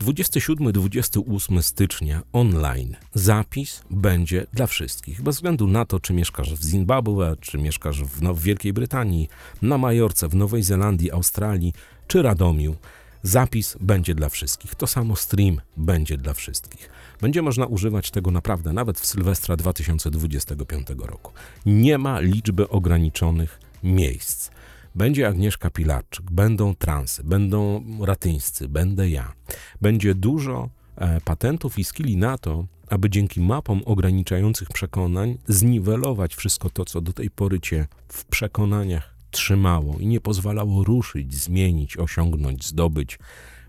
27-28 0.00 1.62
stycznia 1.62 2.22
online 2.32 2.96
zapis 3.14 3.82
będzie 3.90 4.46
dla 4.52 4.66
wszystkich, 4.66 5.22
bez 5.22 5.36
względu 5.36 5.66
na 5.66 5.84
to, 5.84 6.00
czy 6.00 6.12
mieszkasz 6.12 6.54
w 6.54 6.62
Zimbabwe, 6.62 7.36
czy 7.40 7.58
mieszkasz 7.58 8.02
w, 8.02 8.22
no, 8.22 8.34
w 8.34 8.42
Wielkiej 8.42 8.72
Brytanii, 8.72 9.28
na 9.62 9.78
Majorce, 9.78 10.28
w 10.28 10.34
Nowej 10.34 10.62
Zelandii, 10.62 11.10
Australii, 11.10 11.72
czy 12.06 12.22
Radomiu. 12.22 12.76
Zapis 13.22 13.76
będzie 13.80 14.14
dla 14.14 14.28
wszystkich. 14.28 14.74
To 14.74 14.86
samo 14.86 15.16
stream 15.16 15.60
będzie 15.76 16.16
dla 16.16 16.34
wszystkich. 16.34 16.90
Będzie 17.20 17.42
można 17.42 17.66
używać 17.66 18.10
tego 18.10 18.30
naprawdę 18.30 18.72
nawet 18.72 19.00
w 19.00 19.06
Sylwestra 19.06 19.56
2025 19.56 20.86
roku. 20.98 21.32
Nie 21.66 21.98
ma 21.98 22.20
liczby 22.20 22.68
ograniczonych 22.68 23.60
miejsc. 23.82 24.50
Będzie 24.94 25.28
Agnieszka 25.28 25.70
Pilarczyk, 25.70 26.30
będą 26.30 26.74
transy, 26.74 27.24
będą 27.24 27.84
ratyńscy, 28.00 28.68
będę 28.68 29.10
ja. 29.10 29.32
Będzie 29.80 30.14
dużo 30.14 30.70
e, 30.96 31.20
patentów 31.20 31.78
i 31.78 31.84
skilli 31.84 32.16
na 32.16 32.38
to, 32.38 32.66
aby 32.88 33.10
dzięki 33.10 33.40
mapom 33.40 33.82
ograniczających 33.84 34.68
przekonań 34.68 35.38
zniwelować 35.48 36.34
wszystko 36.34 36.70
to, 36.70 36.84
co 36.84 37.00
do 37.00 37.12
tej 37.12 37.30
pory 37.30 37.60
cię 37.60 37.86
w 38.08 38.24
przekonaniach 38.24 39.14
trzymało 39.30 39.98
i 39.98 40.06
nie 40.06 40.20
pozwalało 40.20 40.84
ruszyć, 40.84 41.34
zmienić, 41.34 41.96
osiągnąć, 41.96 42.66
zdobyć, 42.66 43.18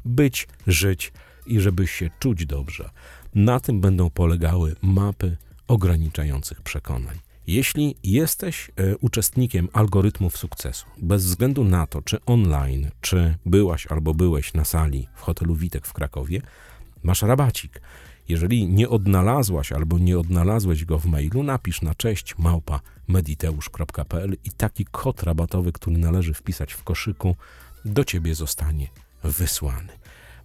być, 0.05 0.47
żyć 0.67 1.13
i 1.45 1.60
żeby 1.60 1.88
się 1.88 2.10
czuć 2.19 2.45
dobrze. 2.45 2.89
Na 3.36 3.60
tym 3.60 3.81
będą 3.81 4.10
polegały 4.10 4.75
mapy 4.81 5.38
ograniczających 5.67 6.62
przekonań. 6.62 7.30
Jeśli 7.47 7.95
jesteś 8.04 8.71
e, 8.75 8.97
uczestnikiem 8.97 9.69
algorytmów 9.73 10.38
sukcesu, 10.38 10.86
bez 10.97 11.25
względu 11.25 11.63
na 11.63 11.88
to, 11.88 12.01
czy 12.01 12.25
online, 12.25 12.89
czy 13.01 13.36
byłaś 13.45 13.88
albo 13.88 14.13
byłeś 14.13 14.54
na 14.54 14.65
sali 14.65 15.08
w 15.15 15.21
hotelu 15.21 15.56
Witek 15.56 15.88
w 15.88 15.93
Krakowie, 15.93 16.41
masz 17.04 17.21
rabacik. 17.21 17.82
Jeżeli 18.30 18.67
nie 18.67 18.89
odnalazłaś 18.89 19.71
albo 19.71 19.99
nie 19.99 20.19
odnalazłeś 20.19 20.86
go 20.86 20.99
w 20.99 21.06
mailu, 21.06 21.43
napisz 21.43 21.82
na 21.82 21.95
cześć 21.95 22.38
małpa 22.38 22.80
mediteusz.pl 23.08 24.38
i 24.43 24.51
taki 24.51 24.86
kod 24.86 25.23
rabatowy, 25.23 25.71
który 25.71 25.97
należy 25.97 26.34
wpisać 26.34 26.73
w 26.73 26.84
koszyku, 26.84 27.36
do 27.86 28.04
ciebie 28.04 28.36
zostanie 28.36 28.88
wysłany. 29.23 29.93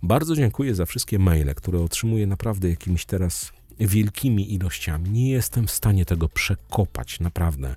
Bardzo 0.02 0.36
dziękuję 0.36 0.74
za 0.74 0.86
wszystkie 0.86 1.18
maile, 1.18 1.54
które 1.54 1.80
otrzymuję 1.80 2.26
naprawdę 2.26 2.68
jakimiś 2.68 3.04
teraz 3.04 3.52
wielkimi 3.80 4.54
ilościami. 4.54 5.10
Nie 5.10 5.30
jestem 5.30 5.66
w 5.66 5.70
stanie 5.70 6.04
tego 6.04 6.28
przekopać, 6.28 7.20
naprawdę. 7.20 7.76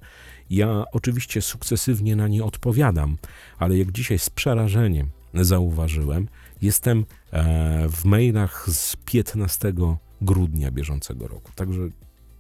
Ja 0.49 0.83
oczywiście 0.91 1.41
sukcesywnie 1.41 2.15
na 2.15 2.27
nie 2.27 2.43
odpowiadam, 2.43 3.17
ale 3.57 3.77
jak 3.77 3.91
dzisiaj 3.91 4.19
z 4.19 4.29
przerażeniem 4.29 5.09
zauważyłem, 5.33 6.27
jestem 6.61 7.05
e, 7.31 7.89
w 7.89 8.05
mailach 8.05 8.69
z 8.69 8.95
15 8.95 9.73
grudnia 10.21 10.71
bieżącego 10.71 11.27
roku. 11.27 11.51
Także 11.55 11.81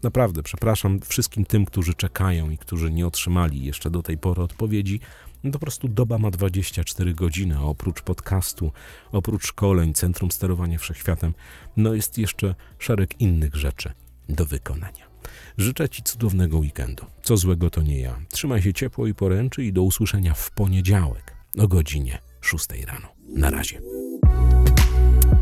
naprawdę 0.03 0.43
przepraszam 0.43 0.99
wszystkim 0.99 1.45
tym, 1.45 1.65
którzy 1.65 1.93
czekają 1.93 2.49
i 2.49 2.57
którzy 2.57 2.91
nie 2.91 3.07
otrzymali 3.07 3.65
jeszcze 3.65 3.89
do 3.91 4.01
tej 4.01 4.17
pory 4.17 4.41
odpowiedzi. 4.41 4.99
No 5.43 5.51
po 5.51 5.59
prostu 5.59 5.87
doba 5.87 6.17
ma 6.17 6.31
24 6.31 7.13
godziny, 7.13 7.57
a 7.57 7.61
oprócz 7.61 8.01
podcastu, 8.01 8.71
oprócz 9.11 9.47
szkoleń, 9.47 9.93
Centrum 9.93 10.31
Sterowania 10.31 10.77
Wszechświatem, 10.77 11.33
no 11.77 11.93
jest 11.93 12.17
jeszcze 12.17 12.55
szereg 12.79 13.21
innych 13.21 13.55
rzeczy 13.55 13.91
do 14.29 14.45
wykonania. 14.45 15.09
Życzę 15.57 15.89
Ci 15.89 16.03
cudownego 16.03 16.57
weekendu. 16.57 17.05
Co 17.23 17.37
złego 17.37 17.69
to 17.69 17.81
nie 17.81 17.99
ja. 17.99 18.19
Trzymaj 18.29 18.61
się 18.61 18.73
ciepło 18.73 19.07
i 19.07 19.13
poręczy 19.13 19.63
i 19.63 19.73
do 19.73 19.83
usłyszenia 19.83 20.33
w 20.33 20.51
poniedziałek 20.51 21.35
o 21.57 21.67
godzinie 21.67 22.19
6 22.41 22.67
rano. 22.87 23.07
Na 23.35 23.49
razie. 23.49 23.81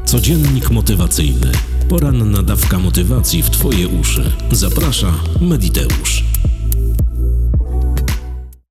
Codziennik 0.06 0.70
motywacyjny. 0.70 1.52
Poranna 1.90 2.44
dawka 2.44 2.80
motywacji 2.80 3.44
w 3.44 3.50
Twoje 3.50 3.88
uszy. 3.88 4.32
Zaprasza 4.52 5.14
Mediteusz. 5.42 6.24